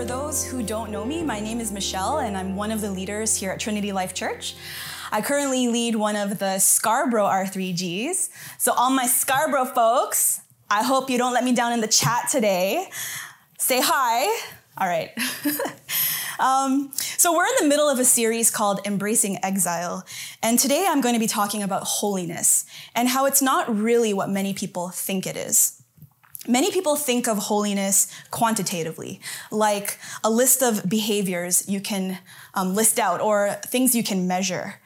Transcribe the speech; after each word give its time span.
For 0.00 0.06
those 0.06 0.42
who 0.42 0.62
don't 0.62 0.90
know 0.90 1.04
me, 1.04 1.22
my 1.22 1.40
name 1.40 1.60
is 1.60 1.70
Michelle, 1.70 2.20
and 2.20 2.34
I'm 2.34 2.56
one 2.56 2.70
of 2.70 2.80
the 2.80 2.90
leaders 2.90 3.36
here 3.36 3.50
at 3.50 3.60
Trinity 3.60 3.92
Life 3.92 4.14
Church. 4.14 4.56
I 5.12 5.20
currently 5.20 5.68
lead 5.68 5.94
one 5.94 6.16
of 6.16 6.38
the 6.38 6.58
Scarborough 6.58 7.26
R3Gs. 7.26 8.30
So, 8.56 8.72
all 8.72 8.90
my 8.90 9.06
Scarborough 9.06 9.66
folks, 9.66 10.40
I 10.70 10.82
hope 10.84 11.10
you 11.10 11.18
don't 11.18 11.34
let 11.34 11.44
me 11.44 11.52
down 11.52 11.74
in 11.74 11.82
the 11.82 11.86
chat 11.86 12.30
today. 12.30 12.88
Say 13.58 13.82
hi. 13.82 14.24
All 14.78 14.88
right. 14.88 15.10
um, 16.40 16.90
so, 16.94 17.36
we're 17.36 17.44
in 17.44 17.56
the 17.60 17.66
middle 17.66 17.90
of 17.90 17.98
a 17.98 18.04
series 18.06 18.50
called 18.50 18.80
Embracing 18.86 19.36
Exile. 19.44 20.06
And 20.42 20.58
today 20.58 20.86
I'm 20.88 21.02
going 21.02 21.14
to 21.14 21.20
be 21.20 21.26
talking 21.26 21.62
about 21.62 21.82
holiness 21.82 22.64
and 22.94 23.06
how 23.06 23.26
it's 23.26 23.42
not 23.42 23.68
really 23.68 24.14
what 24.14 24.30
many 24.30 24.54
people 24.54 24.88
think 24.88 25.26
it 25.26 25.36
is. 25.36 25.79
Many 26.50 26.72
people 26.72 26.96
think 26.96 27.28
of 27.28 27.38
holiness 27.38 28.12
quantitatively, 28.32 29.20
like 29.52 30.00
a 30.24 30.30
list 30.30 30.64
of 30.64 30.88
behaviors 30.88 31.68
you 31.68 31.80
can 31.80 32.18
um, 32.54 32.74
list 32.74 32.98
out 32.98 33.20
or 33.20 33.52
things 33.66 33.94
you 33.94 34.02
can 34.02 34.26
measure. 34.26 34.80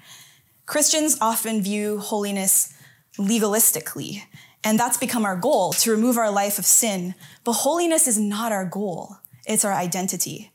Christians 0.66 1.16
often 1.22 1.62
view 1.62 2.00
holiness 2.00 2.74
legalistically, 3.16 4.24
and 4.62 4.78
that's 4.78 4.98
become 4.98 5.24
our 5.24 5.36
goal 5.36 5.72
to 5.72 5.90
remove 5.90 6.18
our 6.18 6.30
life 6.30 6.58
of 6.58 6.66
sin. 6.66 7.14
But 7.44 7.52
holiness 7.64 8.06
is 8.06 8.18
not 8.18 8.52
our 8.52 8.66
goal, 8.66 9.16
it's 9.46 9.64
our 9.64 9.72
identity. 9.72 10.52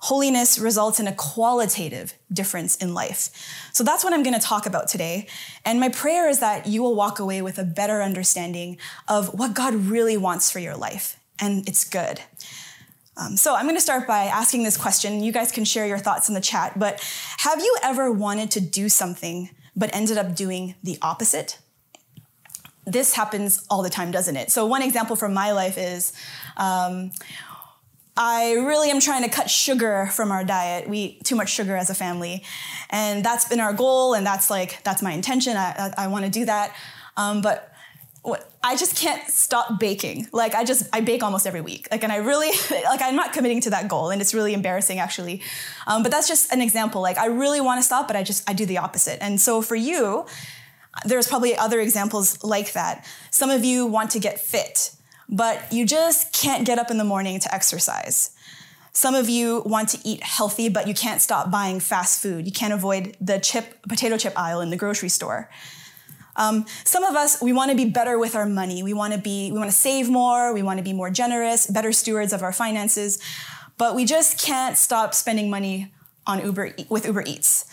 Holiness 0.00 0.58
results 0.58 1.00
in 1.00 1.08
a 1.08 1.12
qualitative 1.12 2.14
difference 2.32 2.76
in 2.76 2.94
life. 2.94 3.30
So 3.72 3.82
that's 3.82 4.04
what 4.04 4.12
I'm 4.12 4.22
going 4.22 4.38
to 4.38 4.40
talk 4.40 4.66
about 4.66 4.88
today. 4.88 5.26
And 5.64 5.80
my 5.80 5.88
prayer 5.88 6.28
is 6.28 6.38
that 6.38 6.66
you 6.66 6.82
will 6.82 6.94
walk 6.94 7.18
away 7.18 7.42
with 7.42 7.58
a 7.58 7.64
better 7.64 8.00
understanding 8.00 8.78
of 9.08 9.34
what 9.34 9.54
God 9.54 9.74
really 9.74 10.16
wants 10.16 10.50
for 10.50 10.60
your 10.60 10.76
life. 10.76 11.18
And 11.40 11.68
it's 11.68 11.84
good. 11.84 12.20
Um, 13.18 13.36
so 13.36 13.56
I'm 13.56 13.64
going 13.64 13.74
to 13.74 13.80
start 13.80 14.06
by 14.06 14.24
asking 14.24 14.62
this 14.62 14.76
question. 14.76 15.22
You 15.22 15.32
guys 15.32 15.50
can 15.50 15.64
share 15.64 15.86
your 15.86 15.98
thoughts 15.98 16.28
in 16.28 16.34
the 16.34 16.40
chat. 16.40 16.78
But 16.78 17.00
have 17.38 17.60
you 17.60 17.76
ever 17.82 18.12
wanted 18.12 18.52
to 18.52 18.60
do 18.60 18.88
something 18.88 19.50
but 19.74 19.94
ended 19.94 20.16
up 20.16 20.36
doing 20.36 20.76
the 20.84 20.98
opposite? 21.02 21.58
This 22.86 23.14
happens 23.14 23.66
all 23.68 23.82
the 23.82 23.90
time, 23.90 24.12
doesn't 24.12 24.36
it? 24.36 24.50
So, 24.50 24.64
one 24.64 24.82
example 24.82 25.14
from 25.14 25.34
my 25.34 25.52
life 25.52 25.76
is 25.76 26.12
um, 26.56 27.10
I 28.20 28.54
really 28.54 28.90
am 28.90 28.98
trying 28.98 29.22
to 29.22 29.28
cut 29.28 29.48
sugar 29.48 30.10
from 30.12 30.32
our 30.32 30.42
diet. 30.42 30.88
We 30.88 30.98
eat 30.98 31.24
too 31.24 31.36
much 31.36 31.50
sugar 31.50 31.76
as 31.76 31.88
a 31.88 31.94
family. 31.94 32.42
And 32.90 33.24
that's 33.24 33.48
been 33.48 33.60
our 33.60 33.72
goal, 33.72 34.14
and 34.14 34.26
that's 34.26 34.50
like, 34.50 34.82
that's 34.82 35.02
my 35.02 35.12
intention. 35.12 35.56
I, 35.56 35.92
I, 35.96 36.04
I 36.04 36.06
want 36.08 36.24
to 36.24 36.30
do 36.30 36.44
that. 36.46 36.74
Um, 37.16 37.42
but 37.42 37.72
what, 38.22 38.50
I 38.60 38.76
just 38.76 38.96
can't 38.96 39.24
stop 39.30 39.78
baking. 39.78 40.26
Like 40.32 40.56
I 40.56 40.64
just, 40.64 40.88
I 40.92 41.00
bake 41.00 41.22
almost 41.22 41.46
every 41.46 41.60
week. 41.60 41.86
Like, 41.92 42.02
and 42.02 42.12
I 42.12 42.16
really, 42.16 42.50
like 42.84 43.00
I'm 43.00 43.14
not 43.14 43.32
committing 43.32 43.60
to 43.62 43.70
that 43.70 43.86
goal, 43.86 44.10
and 44.10 44.20
it's 44.20 44.34
really 44.34 44.52
embarrassing 44.52 44.98
actually. 44.98 45.40
Um, 45.86 46.02
but 46.02 46.10
that's 46.10 46.26
just 46.26 46.52
an 46.52 46.60
example. 46.60 47.00
Like 47.00 47.18
I 47.18 47.26
really 47.26 47.60
want 47.60 47.78
to 47.78 47.84
stop, 47.84 48.08
but 48.08 48.16
I 48.16 48.24
just, 48.24 48.50
I 48.50 48.52
do 48.52 48.66
the 48.66 48.78
opposite. 48.78 49.22
And 49.22 49.40
so 49.40 49.62
for 49.62 49.76
you, 49.76 50.26
there's 51.04 51.28
probably 51.28 51.56
other 51.56 51.78
examples 51.78 52.42
like 52.42 52.72
that. 52.72 53.06
Some 53.30 53.50
of 53.50 53.64
you 53.64 53.86
want 53.86 54.10
to 54.10 54.18
get 54.18 54.40
fit 54.40 54.90
but 55.28 55.72
you 55.72 55.84
just 55.86 56.32
can't 56.32 56.64
get 56.64 56.78
up 56.78 56.90
in 56.90 56.98
the 56.98 57.04
morning 57.04 57.38
to 57.40 57.54
exercise. 57.54 58.30
Some 58.92 59.14
of 59.14 59.28
you 59.28 59.62
want 59.64 59.90
to 59.90 59.98
eat 60.02 60.22
healthy, 60.22 60.68
but 60.68 60.88
you 60.88 60.94
can't 60.94 61.20
stop 61.20 61.50
buying 61.50 61.78
fast 61.78 62.20
food. 62.20 62.46
You 62.46 62.52
can't 62.52 62.72
avoid 62.72 63.16
the 63.20 63.38
chip, 63.38 63.82
potato 63.88 64.16
chip 64.16 64.32
aisle 64.36 64.60
in 64.60 64.70
the 64.70 64.76
grocery 64.76 65.08
store. 65.08 65.48
Um, 66.34 66.66
some 66.84 67.04
of 67.04 67.14
us, 67.14 67.42
we 67.42 67.52
want 67.52 67.70
to 67.70 67.76
be 67.76 67.84
better 67.84 68.18
with 68.18 68.34
our 68.34 68.46
money. 68.46 68.82
We 68.82 68.94
want 68.94 69.12
to 69.12 69.18
be, 69.18 69.50
we 69.52 69.58
want 69.58 69.70
to 69.70 69.76
save 69.76 70.08
more. 70.08 70.52
We 70.54 70.62
want 70.62 70.78
to 70.78 70.84
be 70.84 70.92
more 70.92 71.10
generous, 71.10 71.66
better 71.66 71.92
stewards 71.92 72.32
of 72.32 72.42
our 72.42 72.52
finances, 72.52 73.18
but 73.76 73.94
we 73.94 74.04
just 74.04 74.40
can't 74.40 74.76
stop 74.76 75.14
spending 75.14 75.50
money 75.50 75.92
on 76.26 76.44
Uber 76.44 76.74
with 76.88 77.06
Uber 77.06 77.24
Eats. 77.26 77.64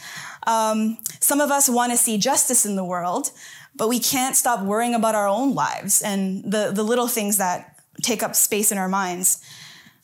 Um, 0.48 0.98
some 1.20 1.42
of 1.42 1.52
us 1.52 1.70
want 1.70 1.92
to 1.92 1.98
see 1.98 2.18
justice 2.18 2.66
in 2.66 2.76
the 2.76 2.84
world, 2.84 3.32
but 3.76 3.90
we 3.90 4.00
can't 4.00 4.36
stop 4.36 4.64
worrying 4.64 4.96
about 4.96 5.16
our 5.16 5.28
own 5.28 5.54
lives 5.54 6.02
and 6.02 6.44
the, 6.44 6.72
the 6.74 6.84
little 6.84 7.08
things 7.08 7.38
that 7.38 7.80
take 8.02 8.24
up 8.24 8.36
space 8.36 8.72
in 8.72 8.78
our 8.78 8.90
minds. 8.90 9.44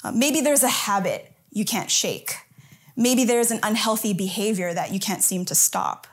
Uh, 0.03 0.11
maybe 0.11 0.41
there's 0.41 0.63
a 0.63 0.69
habit 0.69 1.31
you 1.51 1.65
can't 1.65 1.91
shake. 1.91 2.33
Maybe 2.95 3.23
there's 3.23 3.51
an 3.51 3.59
unhealthy 3.63 4.13
behavior 4.13 4.73
that 4.73 4.91
you 4.91 4.99
can't 4.99 5.23
seem 5.23 5.45
to 5.45 5.55
stop. 5.55 6.07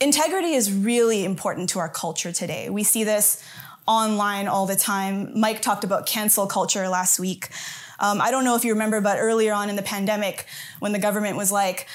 Integrity 0.00 0.52
is 0.54 0.72
really 0.72 1.24
important 1.24 1.68
to 1.70 1.78
our 1.78 1.88
culture 1.88 2.32
today. 2.32 2.70
We 2.70 2.82
see 2.84 3.04
this 3.04 3.42
online 3.86 4.48
all 4.48 4.66
the 4.66 4.76
time. 4.76 5.38
Mike 5.38 5.60
talked 5.60 5.84
about 5.84 6.06
cancel 6.06 6.46
culture 6.46 6.88
last 6.88 7.18
week. 7.18 7.48
Um, 7.98 8.20
I 8.20 8.30
don't 8.30 8.44
know 8.44 8.56
if 8.56 8.64
you 8.64 8.72
remember, 8.72 9.00
but 9.00 9.18
earlier 9.18 9.52
on 9.52 9.68
in 9.68 9.76
the 9.76 9.82
pandemic, 9.82 10.46
when 10.78 10.92
the 10.92 10.98
government 10.98 11.36
was 11.36 11.52
like, 11.52 11.86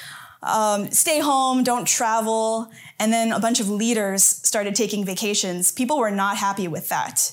um, 0.42 0.90
stay 0.90 1.20
home, 1.20 1.64
don't 1.64 1.86
travel. 1.86 2.70
And 2.98 3.12
then 3.12 3.32
a 3.32 3.40
bunch 3.40 3.60
of 3.60 3.68
leaders 3.68 4.22
started 4.22 4.74
taking 4.74 5.04
vacations. 5.04 5.72
People 5.72 5.98
were 5.98 6.10
not 6.10 6.36
happy 6.36 6.68
with 6.68 6.88
that. 6.88 7.32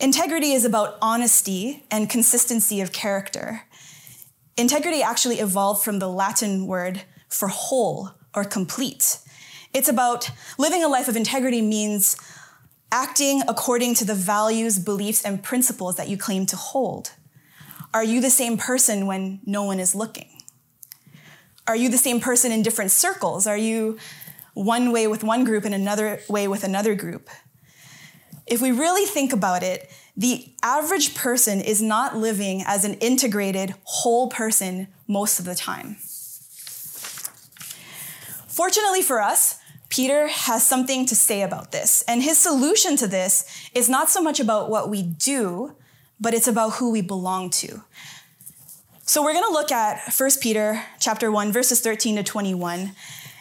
Integrity 0.00 0.52
is 0.52 0.64
about 0.64 0.96
honesty 1.00 1.84
and 1.90 2.10
consistency 2.10 2.80
of 2.80 2.92
character. 2.92 3.62
Integrity 4.56 5.02
actually 5.02 5.40
evolved 5.40 5.84
from 5.84 5.98
the 5.98 6.08
Latin 6.08 6.66
word 6.66 7.02
for 7.28 7.48
whole 7.48 8.10
or 8.34 8.44
complete. 8.44 9.18
It's 9.72 9.88
about 9.88 10.30
living 10.58 10.84
a 10.84 10.88
life 10.88 11.08
of 11.08 11.16
integrity 11.16 11.60
means 11.60 12.16
acting 12.92 13.42
according 13.48 13.94
to 13.96 14.04
the 14.04 14.14
values, 14.14 14.78
beliefs, 14.78 15.24
and 15.24 15.42
principles 15.42 15.96
that 15.96 16.08
you 16.08 16.16
claim 16.16 16.46
to 16.46 16.56
hold. 16.56 17.12
Are 17.92 18.04
you 18.04 18.20
the 18.20 18.30
same 18.30 18.56
person 18.56 19.06
when 19.06 19.40
no 19.44 19.64
one 19.64 19.80
is 19.80 19.94
looking? 19.94 20.33
Are 21.66 21.76
you 21.76 21.88
the 21.88 21.98
same 21.98 22.20
person 22.20 22.52
in 22.52 22.62
different 22.62 22.90
circles? 22.90 23.46
Are 23.46 23.56
you 23.56 23.98
one 24.52 24.92
way 24.92 25.06
with 25.06 25.24
one 25.24 25.44
group 25.44 25.64
and 25.64 25.74
another 25.74 26.20
way 26.28 26.46
with 26.46 26.64
another 26.64 26.94
group? 26.94 27.28
If 28.46 28.60
we 28.60 28.70
really 28.70 29.06
think 29.06 29.32
about 29.32 29.62
it, 29.62 29.90
the 30.16 30.52
average 30.62 31.14
person 31.14 31.60
is 31.60 31.80
not 31.80 32.16
living 32.16 32.62
as 32.66 32.84
an 32.84 32.94
integrated 32.94 33.74
whole 33.84 34.28
person 34.28 34.88
most 35.08 35.38
of 35.38 35.44
the 35.44 35.54
time. 35.54 35.96
Fortunately 38.46 39.02
for 39.02 39.20
us, 39.20 39.58
Peter 39.88 40.28
has 40.28 40.66
something 40.66 41.06
to 41.06 41.16
say 41.16 41.42
about 41.42 41.72
this. 41.72 42.02
And 42.06 42.22
his 42.22 42.38
solution 42.38 42.96
to 42.96 43.06
this 43.06 43.68
is 43.74 43.88
not 43.88 44.10
so 44.10 44.22
much 44.22 44.40
about 44.40 44.68
what 44.68 44.90
we 44.90 45.02
do, 45.02 45.76
but 46.20 46.34
it's 46.34 46.48
about 46.48 46.74
who 46.74 46.90
we 46.90 47.00
belong 47.00 47.50
to. 47.50 47.82
So 49.06 49.22
we're 49.22 49.34
going 49.34 49.44
to 49.44 49.52
look 49.52 49.70
at 49.70 50.14
1 50.14 50.30
Peter 50.40 50.82
chapter 50.98 51.30
1 51.30 51.52
verses 51.52 51.82
13 51.82 52.16
to 52.16 52.22
21. 52.22 52.92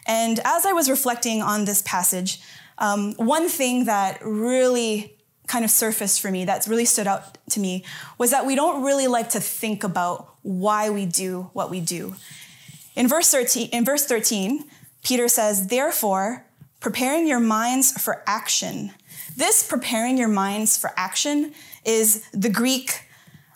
And 0.05 0.39
as 0.43 0.65
I 0.65 0.73
was 0.73 0.89
reflecting 0.89 1.41
on 1.41 1.63
this 1.63 1.81
passage, 1.83 2.41
um, 2.79 3.13
one 3.13 3.47
thing 3.47 3.85
that 3.85 4.19
really 4.21 5.15
kind 5.47 5.63
of 5.63 5.71
surfaced 5.71 6.19
for 6.19 6.29
me, 6.29 6.43
that's 6.43 6.67
really 6.67 6.83
stood 6.83 7.07
out 7.07 7.37
to 7.51 7.61
me, 7.61 7.85
was 8.17 8.31
that 8.31 8.45
we 8.45 8.55
don't 8.55 8.83
really 8.83 9.07
like 9.07 9.29
to 9.29 9.39
think 9.39 9.85
about 9.85 10.35
why 10.41 10.89
we 10.89 11.05
do 11.05 11.49
what 11.53 11.69
we 11.69 11.79
do. 11.79 12.15
In 12.97 13.07
verse 13.07 13.31
13, 13.31 13.69
in 13.69 13.85
verse 13.85 14.05
13 14.05 14.65
Peter 15.01 15.29
says, 15.29 15.67
Therefore, 15.67 16.45
preparing 16.81 17.25
your 17.25 17.39
minds 17.39 17.93
for 17.93 18.21
action. 18.27 18.91
This 19.37 19.65
preparing 19.65 20.17
your 20.17 20.27
minds 20.27 20.77
for 20.77 20.91
action 20.97 21.53
is 21.85 22.27
the 22.31 22.49
Greek 22.49 23.07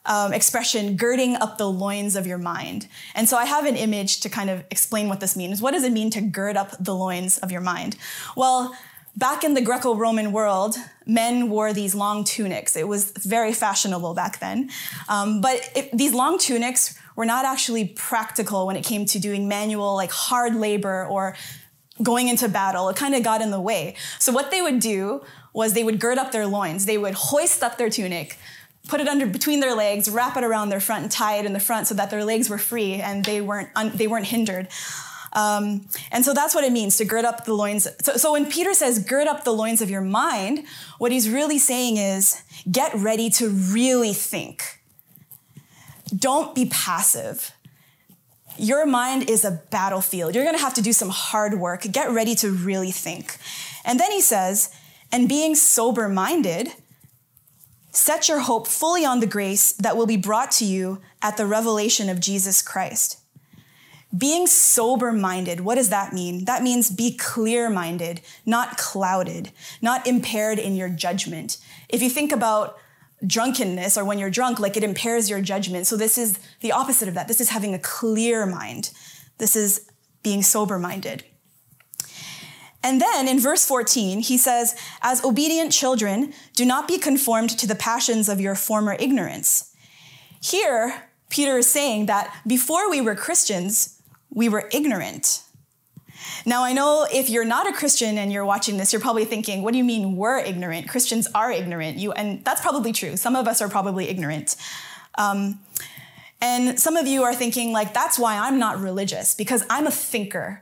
um, 0.08 0.34
expression, 0.34 0.96
girding 0.96 1.36
up 1.36 1.58
the 1.58 1.70
loins 1.70 2.16
of 2.16 2.26
your 2.26 2.38
mind. 2.38 2.88
And 3.14 3.30
so 3.30 3.38
I 3.38 3.46
have 3.46 3.66
an 3.66 3.76
image 3.76 4.22
to 4.22 4.30
kind 4.30 4.50
of 4.50 4.64
explain 4.72 5.10
what 5.10 5.20
this 5.20 5.36
means. 5.36 5.62
What 5.62 5.72
does 5.72 5.84
it 5.84 5.92
mean 5.92 6.10
to 6.12 6.22
gird 6.22 6.58
up 6.58 6.76
the 6.80 6.96
loins 6.96 7.38
of 7.40 7.52
your 7.52 7.62
mind? 7.62 7.98
Well, 8.36 8.76
back 9.16 9.44
in 9.44 9.54
the 9.54 9.62
Greco 9.62 9.96
Roman 9.96 10.32
world, 10.32 10.78
men 11.06 11.50
wore 11.50 11.74
these 11.74 11.94
long 11.94 12.24
tunics. 12.24 12.76
It 12.76 12.88
was 12.88 13.12
very 13.12 13.54
fashionable 13.54 14.14
back 14.14 14.40
then. 14.40 14.70
Um, 15.10 15.42
but 15.42 15.70
it, 15.76 15.90
these 15.92 16.14
long 16.14 16.38
tunics 16.38 16.98
were 17.16 17.26
not 17.26 17.46
actually 17.46 17.86
practical 17.86 18.68
when 18.68 18.76
it 18.76 18.86
came 18.86 19.06
to 19.06 19.20
doing 19.20 19.48
manual, 19.48 19.96
like 19.96 20.12
hard 20.12 20.56
labor 20.56 21.06
or 21.08 21.36
going 22.02 22.28
into 22.28 22.48
battle. 22.48 22.90
It 22.90 22.96
kind 22.96 23.16
of 23.16 23.24
got 23.24 23.42
in 23.42 23.50
the 23.52 23.60
way. 23.60 23.96
So 24.20 24.32
what 24.32 24.52
they 24.52 24.62
would 24.62 24.80
do 24.80 25.24
was 25.52 25.74
they 25.74 25.84
would 25.84 26.00
gird 26.00 26.20
up 26.20 26.32
their 26.32 26.46
loins. 26.46 26.86
They 26.86 27.00
would 27.00 27.16
hoist 27.16 27.64
up 27.64 27.80
their 27.80 27.90
tunic, 27.90 28.38
put 28.88 29.02
it 29.02 29.08
under 29.08 29.26
between 29.26 29.60
their 29.60 29.76
legs, 29.76 30.10
wrap 30.10 30.38
it 30.38 30.44
around 30.44 30.70
their 30.70 30.80
front, 30.80 31.04
and 31.04 31.12
tie 31.12 31.38
it 31.38 31.46
in 31.46 31.54
the 31.54 31.60
front 31.60 31.88
so 31.88 31.96
that 31.96 32.10
their 32.10 32.24
legs 32.24 32.50
were 32.50 32.58
free 32.58 32.96
and 32.96 33.26
they 33.26 33.42
weren't 33.42 33.70
un- 33.76 33.92
they 33.94 34.08
weren't 34.08 34.28
hindered. 34.28 34.68
Um, 35.34 35.88
and 36.12 36.26
so 36.26 36.34
that's 36.34 36.56
what 36.56 36.64
it 36.64 36.72
means 36.72 36.98
to 36.98 37.06
gird 37.06 37.26
up 37.26 37.46
the 37.46 37.54
loins. 37.54 37.88
So, 38.02 38.18
so 38.18 38.32
when 38.32 38.50
Peter 38.50 38.74
says 38.74 39.00
gird 39.00 39.28
up 39.28 39.44
the 39.44 39.52
loins 39.52 39.82
of 39.82 39.90
your 39.90 40.02
mind, 40.02 40.64
what 40.98 41.12
he's 41.12 41.30
really 41.30 41.60
saying 41.60 41.98
is 41.98 42.42
get 42.72 42.94
ready 42.96 43.30
to 43.32 43.50
really 43.50 44.14
think. 44.14 44.64
Don't 46.18 46.56
be 46.56 46.66
passive. 46.66 47.52
Your 48.58 48.86
mind 48.86 49.30
is 49.30 49.46
a 49.46 49.62
battlefield. 49.70 50.34
You're 50.34 50.46
going 50.46 50.56
to 50.56 50.64
have 50.64 50.74
to 50.76 50.82
do 50.82 50.94
some 50.94 51.10
hard 51.10 51.60
work. 51.60 51.82
Get 51.92 52.10
ready 52.10 52.34
to 52.36 52.50
really 52.50 52.92
think. 52.92 53.38
And 53.86 54.00
then 54.00 54.12
he 54.12 54.22
says, 54.22 54.74
and 55.12 55.30
being 55.30 55.54
sober 55.54 56.10
minded, 56.10 56.74
set 57.92 58.28
your 58.30 58.40
hope 58.40 58.68
fully 58.68 59.06
on 59.06 59.20
the 59.20 59.28
grace 59.28 59.74
that 59.74 59.98
will 59.98 60.06
be 60.06 60.18
brought 60.18 60.52
to 60.52 60.66
you 60.66 61.02
at 61.22 61.38
the 61.38 61.46
revelation 61.46 62.10
of 62.10 62.20
Jesus 62.20 62.62
Christ. 62.62 63.20
Being 64.18 64.48
sober 64.48 65.12
minded, 65.12 65.62
what 65.62 65.76
does 65.76 65.90
that 65.90 66.14
mean? 66.14 66.46
That 66.46 66.64
means 66.64 66.90
be 66.90 67.16
clear 67.18 67.70
minded, 67.70 68.22
not 68.46 68.78
clouded, 68.78 69.52
not 69.82 70.08
impaired 70.08 70.60
in 70.60 70.76
your 70.76 70.90
judgment. 70.90 71.58
If 71.90 72.02
you 72.02 72.10
think 72.10 72.32
about 72.32 72.78
drunkenness 73.26 73.98
or 73.98 74.06
when 74.06 74.20
you're 74.20 74.30
drunk, 74.30 74.60
like 74.60 74.78
it 74.78 74.84
impairs 74.84 75.30
your 75.30 75.42
judgment. 75.42 75.88
So 75.88 75.98
this 75.98 76.18
is 76.18 76.40
the 76.62 76.72
opposite 76.72 77.08
of 77.08 77.16
that. 77.16 77.28
This 77.28 77.42
is 77.42 77.50
having 77.50 77.74
a 77.74 77.80
clear 77.80 78.46
mind. 78.46 78.92
This 79.40 79.56
is 79.56 79.90
being 80.24 80.42
sober 80.42 80.80
minded. 80.80 81.26
And 82.84 83.02
then 83.02 83.28
in 83.28 83.40
verse 83.40 83.66
14, 83.66 84.20
he 84.20 84.38
says, 84.38 84.76
As 85.02 85.24
obedient 85.24 85.72
children, 85.72 86.34
do 86.54 86.66
not 86.66 86.88
be 86.88 86.98
conformed 86.98 87.50
to 87.58 87.68
the 87.68 87.76
passions 87.76 88.30
of 88.30 88.40
your 88.40 88.56
former 88.56 88.96
ignorance. 89.00 89.74
Here, 90.42 91.10
Peter 91.30 91.58
is 91.58 91.70
saying 91.70 92.06
that 92.06 92.34
before 92.46 92.90
we 92.90 93.02
were 93.02 93.16
Christians, 93.16 94.00
we 94.30 94.48
were 94.48 94.70
ignorant. 94.72 95.42
Now, 96.46 96.64
I 96.64 96.74
know 96.74 97.06
if 97.12 97.30
you're 97.30 97.46
not 97.46 97.68
a 97.68 97.74
Christian 97.74 98.18
and 98.18 98.32
you're 98.32 98.46
watching 98.46 98.78
this, 98.78 98.94
you're 98.94 99.02
probably 99.02 99.26
thinking, 99.26 99.64
what 99.64 99.72
do 99.72 99.78
you 99.78 99.84
mean 99.84 100.16
we're 100.16 100.40
ignorant? 100.40 100.88
Christians 100.88 101.28
are 101.34 101.52
ignorant. 101.52 101.98
You, 101.98 102.12
and 102.14 102.44
that's 102.46 102.62
probably 102.62 102.94
true. 102.94 103.18
Some 103.18 103.36
of 103.36 103.48
us 103.48 103.62
are 103.62 103.70
probably 103.70 104.08
ignorant. 104.08 104.56
Um, 105.18 105.60
and 106.40 106.80
some 106.80 106.96
of 106.96 107.08
you 107.08 107.24
are 107.24 107.34
thinking, 107.34 107.72
like, 107.72 107.94
that's 107.94 108.20
why 108.20 108.38
I'm 108.38 108.60
not 108.60 108.80
religious, 108.80 109.34
because 109.34 109.64
I'm 109.70 109.88
a 109.88 109.92
thinker. 109.92 110.62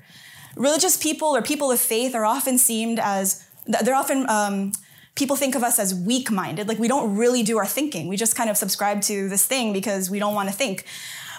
Religious 0.56 0.98
people 0.98 1.30
or 1.30 1.42
people 1.42 1.72
of 1.72 1.80
faith 1.80 2.16
are 2.16 2.26
often 2.26 2.58
seemed 2.58 3.00
as, 3.00 3.46
they're 3.66 3.96
often, 3.96 4.30
um, 4.30 4.72
people 5.16 5.36
think 5.36 5.56
of 5.56 5.64
us 5.64 5.80
as 5.80 5.94
weak 5.94 6.30
minded. 6.30 6.68
Like, 6.68 6.80
we 6.80 6.88
don't 6.88 7.16
really 7.16 7.44
do 7.44 7.58
our 7.58 7.66
thinking. 7.66 8.08
We 8.08 8.18
just 8.18 8.36
kind 8.36 8.50
of 8.50 8.58
subscribe 8.58 9.02
to 9.04 9.30
this 9.30 9.46
thing 9.46 9.74
because 9.74 10.10
we 10.10 10.20
don't 10.20 10.36
want 10.36 10.50
to 10.50 10.56
think. 10.56 10.86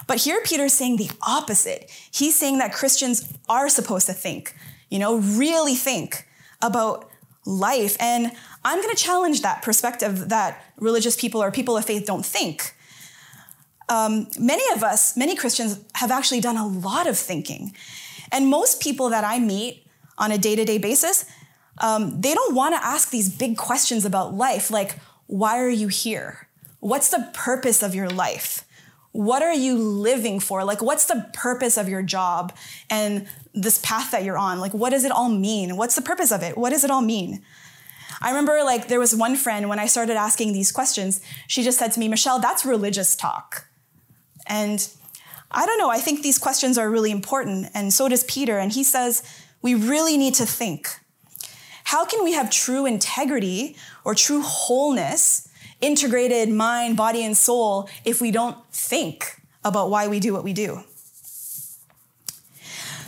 But 0.07 0.19
here 0.19 0.41
Peter's 0.45 0.73
saying 0.73 0.97
the 0.97 1.11
opposite. 1.23 1.91
He's 2.11 2.39
saying 2.39 2.59
that 2.59 2.73
Christians 2.73 3.33
are 3.49 3.69
supposed 3.69 4.07
to 4.07 4.13
think, 4.13 4.55
you 4.89 4.99
know, 4.99 5.19
really 5.19 5.75
think 5.75 6.27
about 6.63 7.11
life. 7.45 7.97
And 8.01 8.33
I'm 8.65 8.81
going 8.81 8.95
to 8.95 9.03
challenge 9.03 9.43
that 9.43 9.63
perspective 9.63 10.29
that 10.29 10.65
religious 10.79 11.17
people 11.17 11.43
or 11.43 11.51
people 11.51 11.77
of 11.77 11.85
faith 11.85 12.07
don't 12.07 12.25
think. 12.25 12.75
Um, 13.89 14.29
many 14.39 14.65
of 14.75 14.83
us, 14.83 15.17
many 15.17 15.37
Christians, 15.37 15.81
have 15.95 16.11
actually 16.11 16.41
done 16.41 16.57
a 16.57 16.67
lot 16.67 17.07
of 17.07 17.17
thinking. 17.17 17.75
And 18.33 18.49
most 18.49 18.81
people 18.81 19.11
that 19.11 19.25
I 19.25 19.39
meet 19.39 19.87
on 20.19 20.33
a 20.33 20.39
day 20.39 20.57
to 20.57 20.65
day 20.65 20.79
basis, 20.79 21.25
um, 21.79 22.21
they 22.21 22.35
don't 22.35 22.55
want 22.55 22.75
to 22.75 22.85
ask 22.85 23.11
these 23.11 23.29
big 23.29 23.57
questions 23.57 24.05
about 24.05 24.35
life, 24.35 24.71
like, 24.71 24.99
why 25.27 25.59
are 25.59 25.69
you 25.69 25.89
here? 25.89 26.49
What's 26.81 27.11
the 27.11 27.31
purpose 27.35 27.83
of 27.83 27.95
your 27.95 28.09
life? 28.09 28.67
what 29.17 29.43
are 29.43 29.55
you 29.55 29.79
living 29.79 30.41
for? 30.41 30.63
Like, 30.63 30.83
what's 30.83 31.07
the 31.07 31.27
purpose 31.33 31.79
of 31.79 31.89
your 31.89 32.03
job 32.03 32.55
and 32.91 33.27
this 33.55 33.79
path 33.79 34.11
that 34.11 34.25
you're 34.25 34.37
on? 34.37 34.61
Like, 34.61 34.75
what 34.75 34.91
does 34.91 35.05
it 35.05 35.11
all 35.11 35.31
mean? 35.31 35.77
What's 35.77 35.97
the 35.97 36.03
purpose 36.03 36.31
of 36.31 36.43
it? 36.43 36.57
What 36.57 36.71
does 36.71 36.85
it 36.85 36.91
all 36.91 37.01
mean? 37.01 37.43
I 38.21 38.29
remember, 38.29 38.63
like, 38.63 38.89
there 38.89 39.01
was 39.01 39.15
one 39.15 39.35
friend 39.35 39.69
when 39.71 39.79
I 39.79 39.87
started 39.87 40.17
asking 40.17 40.53
these 40.53 40.71
questions, 40.71 41.23
she 41.47 41.63
just 41.63 41.79
said 41.79 41.93
to 41.93 42.01
me, 42.01 42.09
Michelle, 42.09 42.41
that's 42.41 42.67
religious 42.67 43.17
talk. 43.17 43.67
And 44.47 44.87
I 45.51 45.65
don't 45.67 45.79
know, 45.79 45.91
I 45.91 45.99
think 45.99 46.23
these 46.23 46.39
questions 46.39 46.77
are 46.77 46.91
really 46.91 47.11
important, 47.11 47.69
and 47.75 47.93
so 47.93 48.09
does 48.09 48.25
Peter. 48.25 48.59
And 48.59 48.73
he 48.73 48.85
says, 48.85 49.23
we 49.63 49.75
really 49.75 50.17
need 50.17 50.35
to 50.35 50.47
think. 50.47 50.89
How 51.85 52.05
can 52.05 52.25
we 52.25 52.33
have 52.33 52.51
true 52.51 52.85
integrity 52.85 53.77
or 54.05 54.15
true 54.15 54.43
wholeness 54.43 55.47
integrated 55.81 56.49
mind, 56.49 56.97
body, 56.97 57.25
and 57.25 57.37
soul 57.37 57.89
if 58.05 58.21
we 58.21 58.31
don't 58.31 58.57
think 58.73 59.41
about 59.65 59.91
why 59.91 60.09
we 60.09 60.21
do 60.21 60.33
what 60.33 60.45
we 60.45 60.53
do. 60.53 60.83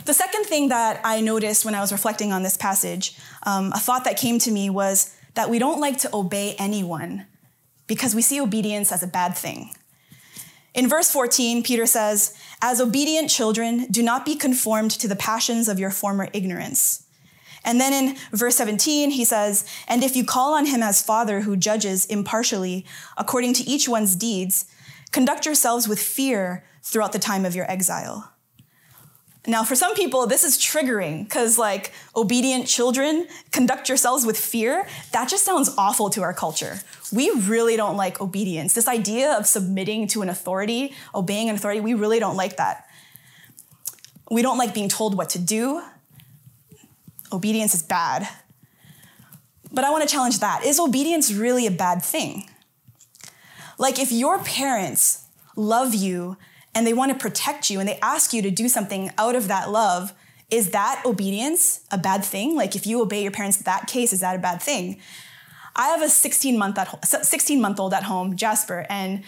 The 0.05 0.13
second 0.13 0.45
thing 0.45 0.69
that 0.69 0.99
I 1.03 1.21
noticed 1.21 1.65
when 1.65 1.75
I 1.75 1.81
was 1.81 1.91
reflecting 1.91 2.31
on 2.31 2.43
this 2.43 2.57
passage, 2.57 3.17
um, 3.43 3.71
a 3.73 3.79
thought 3.79 4.05
that 4.05 4.17
came 4.17 4.39
to 4.39 4.51
me 4.51 4.69
was 4.69 5.15
that 5.35 5.49
we 5.49 5.59
don't 5.59 5.79
like 5.79 5.99
to 5.99 6.09
obey 6.13 6.55
anyone 6.57 7.27
because 7.87 8.15
we 8.15 8.21
see 8.21 8.41
obedience 8.41 8.91
as 8.91 9.03
a 9.03 9.07
bad 9.07 9.37
thing. 9.37 9.71
In 10.73 10.87
verse 10.87 11.11
14, 11.11 11.63
Peter 11.63 11.85
says, 11.85 12.33
As 12.61 12.79
obedient 12.79 13.29
children, 13.29 13.87
do 13.89 14.03
not 14.03 14.25
be 14.25 14.35
conformed 14.35 14.91
to 14.91 15.07
the 15.07 15.15
passions 15.15 15.67
of 15.67 15.79
your 15.79 15.91
former 15.91 16.29
ignorance. 16.33 17.05
And 17.65 17.79
then 17.81 17.93
in 17.93 18.17
verse 18.31 18.55
17, 18.55 19.11
he 19.11 19.25
says, 19.25 19.65
And 19.87 20.03
if 20.03 20.15
you 20.15 20.23
call 20.23 20.53
on 20.53 20.67
him 20.67 20.81
as 20.81 21.01
Father 21.01 21.41
who 21.41 21.57
judges 21.57 22.05
impartially 22.05 22.85
according 23.17 23.53
to 23.55 23.63
each 23.63 23.89
one's 23.89 24.15
deeds, 24.15 24.65
conduct 25.11 25.45
yourselves 25.45 25.87
with 25.87 25.99
fear 25.99 26.63
throughout 26.83 27.11
the 27.11 27.19
time 27.19 27.45
of 27.45 27.55
your 27.55 27.69
exile. 27.69 28.31
Now, 29.49 29.63
for 29.63 29.75
some 29.75 29.95
people, 29.95 30.27
this 30.27 30.43
is 30.43 30.59
triggering 30.59 31.23
because, 31.23 31.57
like, 31.57 31.91
obedient 32.15 32.67
children, 32.67 33.27
conduct 33.51 33.89
yourselves 33.89 34.23
with 34.23 34.37
fear. 34.37 34.87
That 35.11 35.27
just 35.27 35.43
sounds 35.43 35.73
awful 35.75 36.11
to 36.11 36.21
our 36.21 36.33
culture. 36.33 36.79
We 37.11 37.31
really 37.31 37.75
don't 37.75 37.97
like 37.97 38.21
obedience. 38.21 38.75
This 38.75 38.87
idea 38.87 39.33
of 39.33 39.47
submitting 39.47 40.07
to 40.09 40.21
an 40.21 40.29
authority, 40.29 40.93
obeying 41.15 41.49
an 41.49 41.55
authority, 41.55 41.81
we 41.81 41.95
really 41.95 42.19
don't 42.19 42.35
like 42.35 42.57
that. 42.57 42.85
We 44.29 44.43
don't 44.43 44.59
like 44.59 44.75
being 44.75 44.87
told 44.87 45.17
what 45.17 45.29
to 45.31 45.39
do 45.39 45.81
obedience 47.31 47.73
is 47.73 47.83
bad. 47.83 48.27
But 49.71 49.83
I 49.83 49.91
want 49.91 50.07
to 50.07 50.11
challenge 50.11 50.39
that. 50.39 50.63
Is 50.65 50.79
obedience 50.79 51.31
really 51.31 51.67
a 51.67 51.71
bad 51.71 52.03
thing? 52.03 52.49
Like, 53.77 53.99
if 53.99 54.11
your 54.11 54.39
parents 54.39 55.25
love 55.55 55.93
you 55.93 56.37
and 56.79 56.87
they 56.87 56.93
want 56.93 57.11
to 57.11 57.17
protect 57.17 57.69
you 57.69 57.81
and 57.81 57.89
they 57.89 57.99
ask 58.01 58.31
you 58.31 58.41
to 58.41 58.49
do 58.49 58.69
something 58.69 59.11
out 59.17 59.35
of 59.35 59.49
that 59.49 59.69
love, 59.69 60.13
is 60.49 60.69
that 60.69 61.03
obedience 61.05 61.81
a 61.91 61.97
bad 61.97 62.23
thing? 62.23 62.55
Like, 62.55 62.73
if 62.73 62.87
you 62.87 63.01
obey 63.01 63.21
your 63.21 63.33
parents, 63.33 63.57
that 63.57 63.87
case, 63.87 64.13
is 64.13 64.21
that 64.21 64.37
a 64.37 64.39
bad 64.39 64.61
thing? 64.61 65.01
I 65.75 65.89
have 65.89 66.01
a 66.01 66.07
16 66.07 66.57
month, 66.57 66.77
at, 66.77 67.05
16 67.05 67.59
month 67.59 67.81
old 67.81 67.93
at 67.93 68.03
home, 68.03 68.37
Jasper, 68.37 68.85
and 68.89 69.23